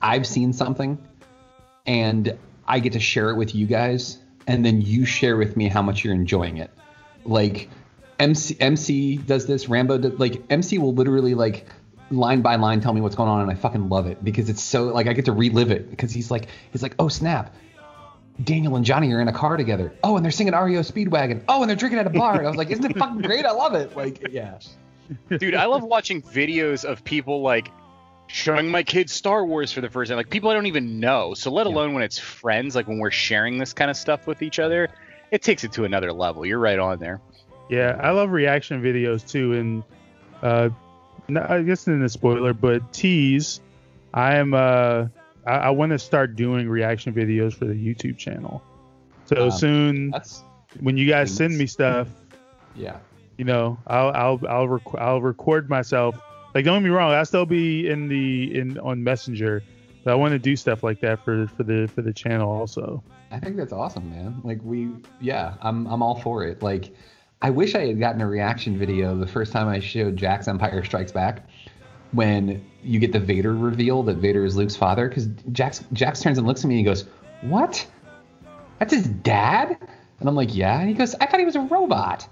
I've 0.00 0.26
seen 0.26 0.52
something 0.52 0.98
and 1.86 2.38
I 2.66 2.80
get 2.80 2.92
to 2.94 3.00
share 3.00 3.30
it 3.30 3.36
with 3.36 3.54
you 3.54 3.66
guys, 3.66 4.18
and 4.46 4.64
then 4.64 4.80
you 4.80 5.04
share 5.04 5.36
with 5.36 5.56
me 5.56 5.68
how 5.68 5.82
much 5.82 6.04
you're 6.04 6.14
enjoying 6.14 6.56
it. 6.56 6.70
Like 7.24 7.68
MC 8.18 8.56
MC 8.60 9.16
does 9.16 9.46
this, 9.46 9.68
Rambo 9.68 9.98
does, 9.98 10.18
like 10.18 10.42
MC 10.50 10.78
will 10.78 10.94
literally 10.94 11.34
like 11.34 11.66
line 12.10 12.40
by 12.42 12.56
line 12.56 12.80
tell 12.80 12.92
me 12.92 13.00
what's 13.00 13.16
going 13.16 13.28
on, 13.28 13.42
and 13.42 13.50
I 13.50 13.54
fucking 13.54 13.88
love 13.88 14.06
it 14.06 14.22
because 14.24 14.48
it's 14.48 14.62
so 14.62 14.84
like 14.84 15.06
I 15.06 15.12
get 15.12 15.26
to 15.26 15.32
relive 15.32 15.70
it 15.70 15.90
because 15.90 16.12
he's 16.12 16.30
like 16.30 16.48
he's 16.72 16.82
like 16.82 16.94
oh 16.98 17.08
snap. 17.08 17.54
Daniel 18.42 18.76
and 18.76 18.86
Johnny 18.86 19.12
are 19.12 19.20
in 19.20 19.28
a 19.28 19.34
car 19.34 19.58
together. 19.58 19.92
Oh, 20.02 20.16
and 20.16 20.24
they're 20.24 20.32
singing 20.32 20.54
REO 20.54 20.80
Speedwagon. 20.80 21.42
Oh, 21.46 21.60
and 21.60 21.68
they're 21.68 21.76
drinking 21.76 21.98
at 21.98 22.06
a 22.06 22.10
bar. 22.10 22.38
And 22.38 22.46
I 22.46 22.48
was 22.48 22.56
like, 22.56 22.70
isn't 22.70 22.84
it 22.84 22.96
fucking 22.96 23.20
great? 23.20 23.44
I 23.44 23.50
love 23.50 23.74
it. 23.74 23.94
Like, 23.94 24.28
yeah. 24.30 24.58
Dude, 25.38 25.54
I 25.54 25.66
love 25.66 25.82
watching 25.82 26.22
videos 26.22 26.84
of 26.84 27.02
people 27.04 27.42
like 27.42 27.70
showing 28.26 28.70
my 28.70 28.82
kids 28.82 29.12
Star 29.12 29.44
Wars 29.44 29.72
for 29.72 29.80
the 29.80 29.90
first 29.90 30.08
time. 30.08 30.16
Like 30.16 30.30
people 30.30 30.50
I 30.50 30.54
don't 30.54 30.66
even 30.66 31.00
know. 31.00 31.34
So 31.34 31.50
let 31.50 31.66
Yeah. 31.66 31.72
alone 31.72 31.94
when 31.94 32.02
it's 32.02 32.18
friends, 32.18 32.74
like 32.76 32.86
when 32.86 32.98
we're 32.98 33.10
sharing 33.10 33.58
this 33.58 33.72
kind 33.72 33.90
of 33.90 33.96
stuff 33.96 34.26
with 34.26 34.42
each 34.42 34.58
other, 34.58 34.88
it 35.30 35.42
takes 35.42 35.64
it 35.64 35.72
to 35.72 35.84
another 35.84 36.12
level. 36.12 36.46
You're 36.46 36.58
right 36.58 36.78
on 36.78 36.98
there. 36.98 37.20
Yeah, 37.68 37.98
I 38.00 38.10
love 38.10 38.30
reaction 38.30 38.82
videos 38.82 39.26
too, 39.28 39.52
and 39.52 39.84
uh, 40.42 40.70
I 41.48 41.62
guess 41.62 41.86
in 41.86 42.00
the 42.00 42.08
spoiler, 42.08 42.52
but 42.52 42.92
tease, 42.92 43.60
I 44.12 44.36
am 44.36 44.54
uh, 44.54 45.06
I, 45.46 45.52
I 45.52 45.70
want 45.70 45.90
to 45.90 45.98
start 45.98 46.34
doing 46.34 46.68
reaction 46.68 47.12
videos 47.12 47.54
for 47.54 47.66
the 47.66 47.74
YouTube 47.74 48.18
channel. 48.18 48.62
So 49.26 49.44
Um, 49.44 49.50
soon, 49.52 50.14
when 50.80 50.96
you 50.96 51.08
guys 51.08 51.32
send 51.32 51.56
me 51.56 51.66
stuff, 51.66 52.08
yeah. 52.74 52.98
You 53.40 53.44
know, 53.46 53.78
I'll 53.86 54.10
I'll 54.10 54.40
I'll, 54.46 54.68
rec- 54.68 54.98
I'll 54.98 55.22
record 55.22 55.70
myself. 55.70 56.20
Like, 56.54 56.66
don't 56.66 56.82
get 56.82 56.90
me 56.90 56.94
wrong, 56.94 57.10
I'll 57.14 57.24
still 57.24 57.46
be 57.46 57.88
in 57.88 58.06
the 58.06 58.54
in 58.54 58.78
on 58.80 59.02
Messenger, 59.02 59.62
but 60.04 60.10
I 60.10 60.14
want 60.14 60.32
to 60.32 60.38
do 60.38 60.56
stuff 60.56 60.82
like 60.82 61.00
that 61.00 61.24
for 61.24 61.46
for 61.46 61.62
the 61.62 61.88
for 61.88 62.02
the 62.02 62.12
channel 62.12 62.50
also. 62.50 63.02
I 63.30 63.40
think 63.40 63.56
that's 63.56 63.72
awesome, 63.72 64.10
man. 64.10 64.42
Like, 64.44 64.58
we, 64.62 64.90
yeah, 65.22 65.54
I'm, 65.62 65.86
I'm 65.86 66.02
all 66.02 66.20
for 66.20 66.44
it. 66.44 66.62
Like, 66.62 66.94
I 67.40 67.48
wish 67.48 67.74
I 67.74 67.86
had 67.86 67.98
gotten 67.98 68.20
a 68.20 68.26
reaction 68.26 68.76
video 68.76 69.16
the 69.16 69.26
first 69.26 69.52
time 69.52 69.68
I 69.68 69.78
showed 69.78 70.16
Jack's 70.18 70.46
Empire 70.46 70.84
Strikes 70.84 71.12
Back 71.12 71.48
when 72.12 72.62
you 72.82 72.98
get 72.98 73.12
the 73.12 73.20
Vader 73.20 73.54
reveal 73.54 74.02
that 74.02 74.16
Vader 74.16 74.44
is 74.44 74.54
Luke's 74.54 74.76
father. 74.76 75.08
Because 75.08 75.28
Jack's 75.52 75.82
Jack's 75.94 76.20
turns 76.20 76.36
and 76.36 76.46
looks 76.46 76.62
at 76.62 76.68
me 76.68 76.74
and 76.74 76.78
he 76.80 76.84
goes, 76.84 77.06
What? 77.40 77.86
That's 78.80 78.92
his 78.92 79.06
dad? 79.06 79.78
And 80.18 80.28
I'm 80.28 80.34
like, 80.34 80.54
Yeah. 80.54 80.80
And 80.80 80.90
he 80.90 80.94
goes, 80.94 81.14
I 81.14 81.26
thought 81.26 81.40
he 81.40 81.46
was 81.46 81.56
a 81.56 81.60
robot. 81.60 82.28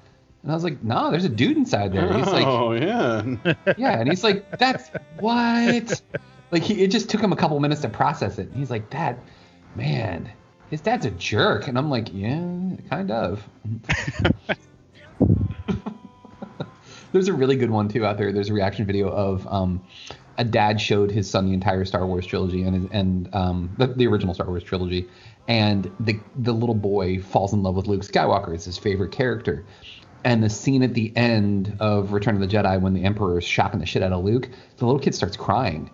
And 0.49 0.55
I 0.55 0.57
was 0.57 0.65
like, 0.65 0.83
No, 0.83 1.11
there's 1.11 1.27
a 1.27 1.29
dude 1.29 1.59
inside 1.59 1.93
there. 1.93 2.11
He's 2.11 2.27
like, 2.27 2.47
oh 2.47 2.73
yeah. 2.73 3.55
Yeah. 3.77 4.01
And 4.01 4.09
he's 4.09 4.25
like, 4.25 4.59
That's 4.59 4.89
what? 5.21 6.01
Like, 6.51 6.63
he, 6.63 6.83
it 6.83 6.91
just 6.91 7.11
took 7.11 7.21
him 7.21 7.35
a 7.35 7.37
couple 7.37 7.61
minutes 7.61 7.83
to 7.83 7.91
process 7.91 8.39
it. 8.39 8.49
And 8.49 8.57
he's 8.57 8.71
like, 8.71 8.89
that 8.89 9.19
man, 9.75 10.33
his 10.71 10.81
dad's 10.81 11.05
a 11.05 11.11
jerk. 11.11 11.69
And 11.69 11.77
I'm 11.77 11.91
like, 11.91 12.15
Yeah, 12.15 12.71
kind 12.89 13.11
of. 13.11 13.47
There's 17.13 17.29
a 17.29 17.35
really 17.35 17.57
good 17.57 17.71
one 17.71 17.89
too 17.89 18.07
out 18.07 18.17
there. 18.17 18.33
There's 18.33 18.49
a 18.49 18.55
reaction 18.55 18.87
video 18.87 19.11
of 19.11 19.47
um, 19.49 19.83
a 20.39 20.45
dad 20.45 20.81
showed 20.81 21.11
his 21.11 21.29
son 21.29 21.45
the 21.45 21.53
entire 21.53 21.85
Star 21.85 22.07
Wars 22.07 22.25
trilogy 22.25 22.63
and 22.63 22.75
his, 22.75 22.87
and 22.91 23.35
um, 23.35 23.75
the, 23.77 23.89
the 23.89 24.07
original 24.07 24.33
Star 24.33 24.47
Wars 24.47 24.63
trilogy, 24.63 25.09
and 25.47 25.91
the 26.01 26.19
the 26.37 26.53
little 26.53 26.75
boy 26.75 27.21
falls 27.21 27.53
in 27.53 27.63
love 27.63 27.77
with 27.77 27.87
Luke 27.87 28.01
Skywalker. 28.03 28.55
It's 28.55 28.65
his 28.65 28.79
favorite 28.79 29.13
character. 29.13 29.67
And 30.25 30.43
the 30.43 30.51
scene 30.51 30.83
at 30.83 30.95
the 30.95 31.17
end 31.17 31.77
of 31.81 32.13
Return 32.13 32.35
of 32.35 32.41
the 32.41 32.49
Jedi 32.49 32.81
when 32.81 32.93
the 32.93 33.05
Emperor 33.05 33.39
is 33.39 33.45
shocking 33.45 33.81
the 33.81 33.87
shit 33.87 34.03
out 34.03 34.13
of 34.13 34.25
Luke, 34.25 34.49
the 34.77 34.85
little 34.85 35.01
kid 35.01 35.15
starts 35.15 35.37
crying. 35.37 35.91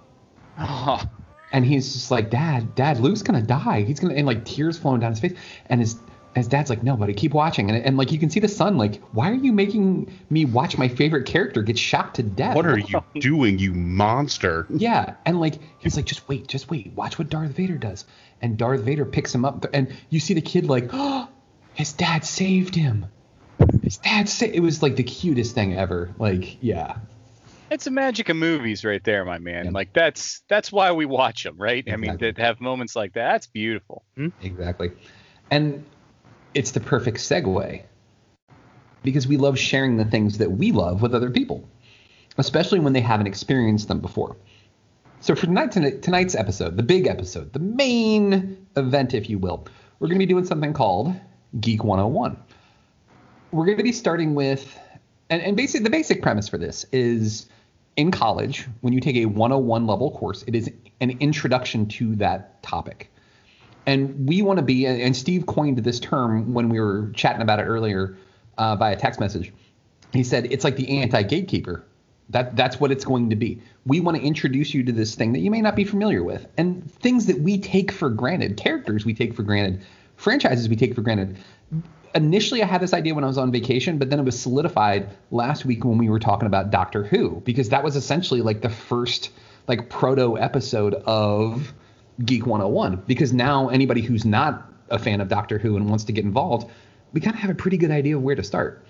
Oh, 0.59 1.03
And 1.55 1.65
he's 1.65 1.93
just 1.93 2.11
like, 2.11 2.31
Dad, 2.31 2.75
Dad, 2.75 2.99
Luke's 2.99 3.23
gonna 3.23 3.41
die. 3.41 3.83
He's 3.83 4.01
gonna 4.01 4.15
and 4.15 4.27
like 4.27 4.45
tears 4.45 4.77
flowing 4.77 4.99
down 4.99 5.13
his 5.13 5.21
face. 5.21 5.35
And 5.67 5.81
his 5.81 5.97
his 6.35 6.49
dad's 6.49 6.69
like, 6.69 6.83
No, 6.83 6.97
buddy, 6.97 7.15
keep 7.15 7.33
watching. 7.33 7.71
And 7.71 7.81
and 7.81 7.97
like 7.97 8.11
you 8.11 8.19
can 8.19 8.29
see 8.29 8.41
the 8.41 8.49
son 8.49 8.77
like, 8.77 9.01
Why 9.13 9.31
are 9.31 9.35
you 9.35 9.53
making 9.53 10.13
me 10.31 10.47
watch 10.47 10.77
my 10.77 10.89
favorite 10.89 11.27
character 11.27 11.63
get 11.63 11.79
shot 11.79 12.17
to 12.17 12.25
death? 12.25 12.57
What 12.57 12.67
are 12.67 12.77
you 12.77 13.05
doing, 13.21 13.61
you 13.61 13.73
monster? 13.73 14.67
Yeah, 14.69 15.15
and 15.25 15.39
like 15.39 15.61
he's 15.79 15.95
like, 15.95 16.07
just 16.07 16.29
wait, 16.29 16.49
just 16.49 16.69
wait, 16.71 16.91
watch 16.97 17.21
what 17.21 17.31
Darth 17.31 17.53
Vader 17.53 17.79
does. 17.79 18.05
And 18.43 18.59
Darth 18.59 18.81
Vader 18.81 19.05
picks 19.05 19.33
him 19.33 19.45
up, 19.45 19.65
and 19.73 19.95
you 20.11 20.19
see 20.19 20.35
the 20.35 20.41
kid 20.41 20.67
like, 20.67 20.91
oh, 20.93 21.29
his 21.75 21.93
dad 21.93 22.25
saved 22.25 22.75
him. 22.75 23.07
His 23.83 23.99
dad 23.99 24.29
sa-. 24.29 24.47
It 24.47 24.61
was 24.61 24.83
like 24.83 24.97
the 24.97 25.03
cutest 25.03 25.55
thing 25.55 25.75
ever. 25.75 26.14
Like, 26.19 26.62
yeah, 26.62 26.97
it's 27.71 27.87
a 27.87 27.90
magic 27.90 28.29
of 28.29 28.37
movies 28.37 28.85
right 28.85 29.03
there, 29.05 29.25
my 29.25 29.38
man. 29.38 29.67
Yeah. 29.67 29.71
Like 29.73 29.93
that's 29.93 30.43
that's 30.49 30.71
why 30.71 30.93
we 30.93 31.07
watch 31.07 31.43
them, 31.45 31.57
right? 31.59 31.85
I 31.87 31.97
mean, 31.97 32.11
Exactly. 32.11 32.33
to 32.35 32.43
have 32.43 32.61
moments 32.61 32.95
like 32.97 33.14
that, 33.14 33.33
that's 33.33 33.47
beautiful. 33.47 34.05
Hmm? 34.17 34.29
exactly. 34.43 34.93
And 35.51 35.85
it's 36.55 36.71
the 36.71 36.81
perfect 36.81 37.19
segue 37.19 37.83
because 39.03 39.27
we 39.27 39.37
love 39.37 39.59
sharing 39.59 39.97
the 39.97 40.05
things 40.05 40.38
that 40.38 40.51
we 40.51 40.73
love 40.73 41.03
with 41.03 41.14
other 41.14 41.31
people, 41.31 41.69
especially 42.38 42.81
when 42.81 42.93
they 42.93 43.01
haven't 43.01 43.27
experienced 43.27 43.88
them 43.88 44.01
before. 44.01 44.37
So 45.21 45.35
for 45.35 45.47
tonight, 45.47 45.73
tonight, 45.73 46.03
tonight's 46.03 46.35
episode, 46.35 46.77
the 46.77 46.83
big 46.83 47.07
episode, 47.07 47.53
the 47.53 47.59
main 47.59 48.67
event, 48.77 49.14
if 49.14 49.29
you 49.31 49.38
will, 49.38 49.67
we're 49.99 50.09
going 50.09 50.19
to 50.19 50.27
be 50.27 50.31
doing 50.33 50.45
something 50.45 50.73
called 50.75 51.14
Geek 51.61 51.83
101. 51.83 52.37
We're 53.55 53.67
going 53.67 53.79
to 53.79 53.85
be 53.85 53.93
starting 53.93 54.35
with, 54.35 54.77
and, 55.31 55.40
and 55.40 55.57
basically 55.57 55.85
the 55.85 55.90
basic 55.90 56.23
premise 56.23 56.49
for 56.49 56.59
this 56.59 56.85
is 56.90 57.47
in 57.97 58.11
college, 58.11 58.67
when 58.81 58.93
you 58.93 58.99
take 58.99 59.14
a 59.14 59.27
101 59.27 59.87
level 59.87 60.11
course, 60.11 60.43
it 60.49 60.57
is 60.57 60.69
an 61.01 61.17
introduction 61.21 61.87
to 61.87 62.17
that 62.17 62.61
topic. 62.64 63.12
And 63.87 64.29
we 64.29 64.43
want 64.43 64.59
to 64.59 64.64
be, 64.64 64.87
and 64.87 65.14
Steve 65.14 65.47
coined 65.47 65.79
this 65.79 66.01
term 66.01 66.53
when 66.53 66.69
we 66.69 66.81
were 66.81 67.12
chatting 67.14 67.43
about 67.43 67.61
it 67.61 67.62
earlier 67.62 68.17
uh, 68.59 68.75
via 68.75 68.97
text 68.97 69.21
message. 69.21 69.53
He 70.12 70.25
said 70.25 70.49
it's 70.51 70.64
like 70.64 70.75
the 70.75 70.99
anti 70.99 71.23
gatekeeper. 71.23 71.85
That 72.31 72.57
that's 72.57 72.81
what 72.81 72.90
it's 72.90 73.05
going 73.05 73.31
to 73.31 73.37
be. 73.37 73.61
We 73.87 74.01
want 74.01 74.17
to 74.17 74.23
introduce 74.25 74.75
you 74.75 74.83
to 74.83 74.90
this 74.90 75.14
thing 75.14 75.33
that 75.33 75.40
you 75.40 75.51
may 75.53 75.61
not 75.61 75.77
be 75.77 75.85
familiar 75.85 76.25
with, 76.25 76.49
and 76.59 76.90
things 76.90 77.27
that 77.27 77.38
we 77.38 77.59
take 77.59 77.93
for 77.93 78.11
granted, 78.11 78.57
characters 78.57 79.05
we 79.05 79.14
take 79.14 79.33
for 79.33 79.45
granted, 79.45 79.85
franchises 80.17 80.69
we 80.69 80.75
take 80.75 80.95
for 80.95 81.03
granted. 81.03 81.37
Initially, 82.14 82.62
I 82.62 82.66
had 82.66 82.81
this 82.81 82.94
idea 82.94 83.14
when 83.14 83.24
I 83.24 83.27
was 83.27 83.38
on 83.38 83.50
vacation, 83.50 83.98
but 83.98 84.09
then 84.09 84.20
it 84.20 84.24
was 84.24 84.38
solidified 84.38 85.11
last 85.31 85.64
week 85.64 85.85
when 85.85 85.98
we 85.98 86.09
were 86.09 86.20
talking 86.20 86.46
about 86.46 86.70
Doctor 86.70 87.03
Who, 87.03 87.42
because 87.44 87.70
that 87.70 87.83
was 87.83 87.96
essentially 87.96 88.40
like 88.40 88.61
the 88.61 88.68
first 88.68 89.31
like 89.66 89.88
proto 89.88 90.38
episode 90.38 90.94
of 91.07 91.74
Geek 92.24 92.46
101. 92.46 93.03
Because 93.07 93.33
now 93.33 93.68
anybody 93.68 94.00
who's 94.00 94.24
not 94.24 94.70
a 94.90 94.98
fan 94.98 95.20
of 95.20 95.29
Doctor 95.29 95.59
Who 95.59 95.77
and 95.77 95.88
wants 95.88 96.05
to 96.05 96.12
get 96.12 96.24
involved, 96.24 96.70
we 97.12 97.20
kind 97.20 97.35
of 97.35 97.40
have 97.40 97.50
a 97.50 97.55
pretty 97.55 97.79
good 97.79 97.90
idea 97.90 98.16
of 98.16 98.22
where 98.22 98.37
to 98.37 98.44
start. 98.44 98.85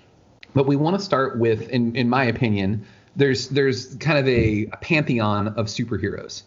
But 0.53 0.67
we 0.67 0.75
want 0.75 0.97
to 0.97 1.03
start 1.03 1.39
with, 1.39 1.69
in 1.69 1.95
in 1.95 2.09
my 2.09 2.25
opinion, 2.25 2.85
there's 3.15 3.49
there's 3.49 3.95
kind 3.95 4.19
of 4.19 4.27
a, 4.27 4.67
a 4.71 4.77
pantheon 4.77 5.47
of 5.49 5.67
superheroes, 5.67 6.43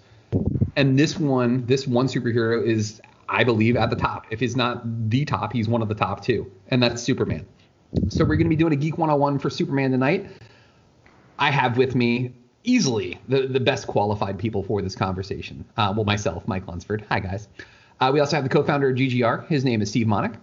and 0.76 0.98
this 0.98 1.18
one 1.18 1.66
this 1.66 1.86
one 1.86 2.06
superhero 2.06 2.64
is 2.64 3.00
I 3.28 3.44
believe 3.44 3.76
at 3.76 3.90
the 3.90 3.96
top. 3.96 4.26
If 4.30 4.40
he's 4.40 4.56
not 4.56 4.82
the 5.10 5.24
top, 5.24 5.52
he's 5.52 5.68
one 5.68 5.82
of 5.82 5.88
the 5.88 5.94
top 5.94 6.22
two, 6.22 6.50
and 6.68 6.82
that's 6.82 7.02
Superman. 7.02 7.46
So 8.08 8.24
we're 8.24 8.36
going 8.36 8.46
to 8.46 8.50
be 8.50 8.56
doing 8.56 8.72
a 8.72 8.76
Geek 8.76 8.98
101 8.98 9.38
for 9.38 9.50
Superman 9.50 9.90
tonight. 9.90 10.30
I 11.38 11.50
have 11.50 11.76
with 11.76 11.94
me 11.94 12.34
easily 12.64 13.18
the, 13.28 13.46
the 13.46 13.60
best 13.60 13.86
qualified 13.86 14.38
people 14.38 14.62
for 14.62 14.82
this 14.82 14.94
conversation. 14.94 15.64
Uh, 15.76 15.92
well, 15.94 16.04
myself, 16.04 16.46
Mike 16.46 16.66
Lunsford. 16.66 17.04
Hi, 17.08 17.20
guys. 17.20 17.48
Uh, 18.00 18.10
we 18.12 18.20
also 18.20 18.36
have 18.36 18.44
the 18.44 18.50
co-founder 18.50 18.90
of 18.90 18.96
GGR. 18.96 19.46
His 19.48 19.64
name 19.64 19.82
is 19.82 19.90
Steve 19.90 20.06
Monick. 20.06 20.36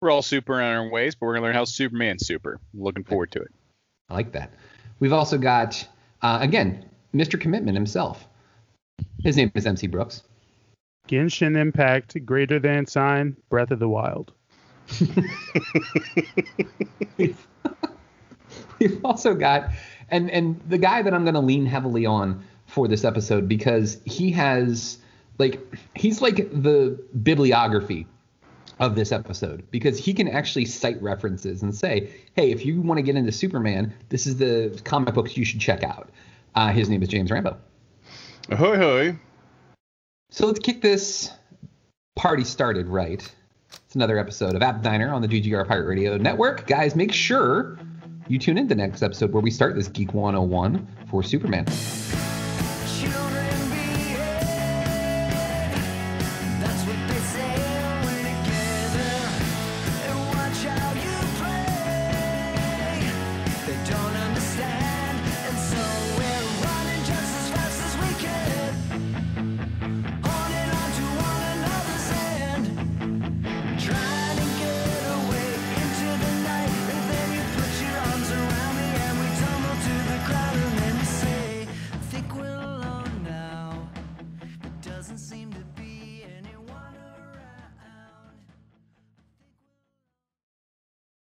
We're 0.00 0.10
all 0.10 0.22
super 0.22 0.60
in 0.60 0.66
our 0.66 0.88
ways, 0.90 1.14
but 1.14 1.26
we're 1.26 1.34
gonna 1.34 1.46
learn 1.46 1.54
how 1.54 1.64
Superman's 1.64 2.26
super. 2.26 2.58
Looking 2.74 3.04
forward 3.04 3.30
to 3.32 3.40
it. 3.40 3.52
I 4.10 4.14
like 4.14 4.32
that. 4.32 4.52
We've 4.98 5.12
also 5.12 5.38
got, 5.38 5.86
uh, 6.22 6.38
again, 6.40 6.84
Mr. 7.14 7.40
Commitment 7.40 7.76
himself. 7.76 8.26
His 9.22 9.36
name 9.36 9.52
is 9.54 9.64
MC 9.64 9.86
Brooks. 9.86 10.22
Genshin 11.08 11.56
Impact, 11.56 12.24
greater 12.24 12.58
than 12.58 12.86
sign, 12.86 13.36
Breath 13.48 13.70
of 13.70 13.78
the 13.78 13.88
Wild. 13.88 14.32
we've, 17.16 17.46
we've 18.78 19.04
also 19.04 19.34
got, 19.34 19.70
and 20.08 20.30
and 20.30 20.60
the 20.68 20.78
guy 20.78 21.02
that 21.02 21.12
I'm 21.14 21.24
going 21.24 21.34
to 21.34 21.40
lean 21.40 21.66
heavily 21.66 22.06
on 22.06 22.44
for 22.66 22.88
this 22.88 23.04
episode 23.04 23.48
because 23.48 24.00
he 24.04 24.30
has 24.32 24.98
like 25.38 25.60
he's 25.94 26.20
like 26.22 26.36
the 26.52 26.98
bibliography 27.22 28.06
of 28.78 28.94
this 28.94 29.12
episode 29.12 29.62
because 29.70 29.98
he 29.98 30.12
can 30.14 30.28
actually 30.28 30.64
cite 30.64 31.00
references 31.02 31.62
and 31.62 31.74
say, 31.74 32.10
hey, 32.34 32.50
if 32.50 32.64
you 32.64 32.80
want 32.80 32.98
to 32.98 33.02
get 33.02 33.16
into 33.16 33.30
Superman, 33.30 33.94
this 34.08 34.26
is 34.26 34.36
the 34.38 34.80
comic 34.84 35.14
books 35.14 35.36
you 35.36 35.44
should 35.44 35.60
check 35.60 35.84
out. 35.84 36.10
Uh, 36.54 36.68
his 36.72 36.88
name 36.88 37.02
is 37.02 37.08
James 37.08 37.30
Rambo. 37.30 37.56
Ahoy, 38.50 38.76
hoy. 38.76 39.18
So 40.32 40.46
let's 40.46 40.60
kick 40.60 40.80
this 40.80 41.30
party 42.16 42.42
started 42.42 42.86
right. 42.86 43.22
It's 43.84 43.94
another 43.94 44.18
episode 44.18 44.54
of 44.54 44.62
App 44.62 44.80
Diner 44.80 45.12
on 45.12 45.20
the 45.20 45.28
GGR 45.28 45.68
Pirate 45.68 45.86
Radio 45.86 46.16
Network. 46.16 46.66
Guys, 46.66 46.96
make 46.96 47.12
sure 47.12 47.78
you 48.28 48.38
tune 48.38 48.56
in 48.56 48.66
to 48.66 48.74
the 48.74 48.80
next 48.80 49.02
episode 49.02 49.30
where 49.30 49.42
we 49.42 49.50
start 49.50 49.74
this 49.74 49.88
Geek 49.88 50.14
101 50.14 50.88
for 51.10 51.22
Superman. 51.22 51.66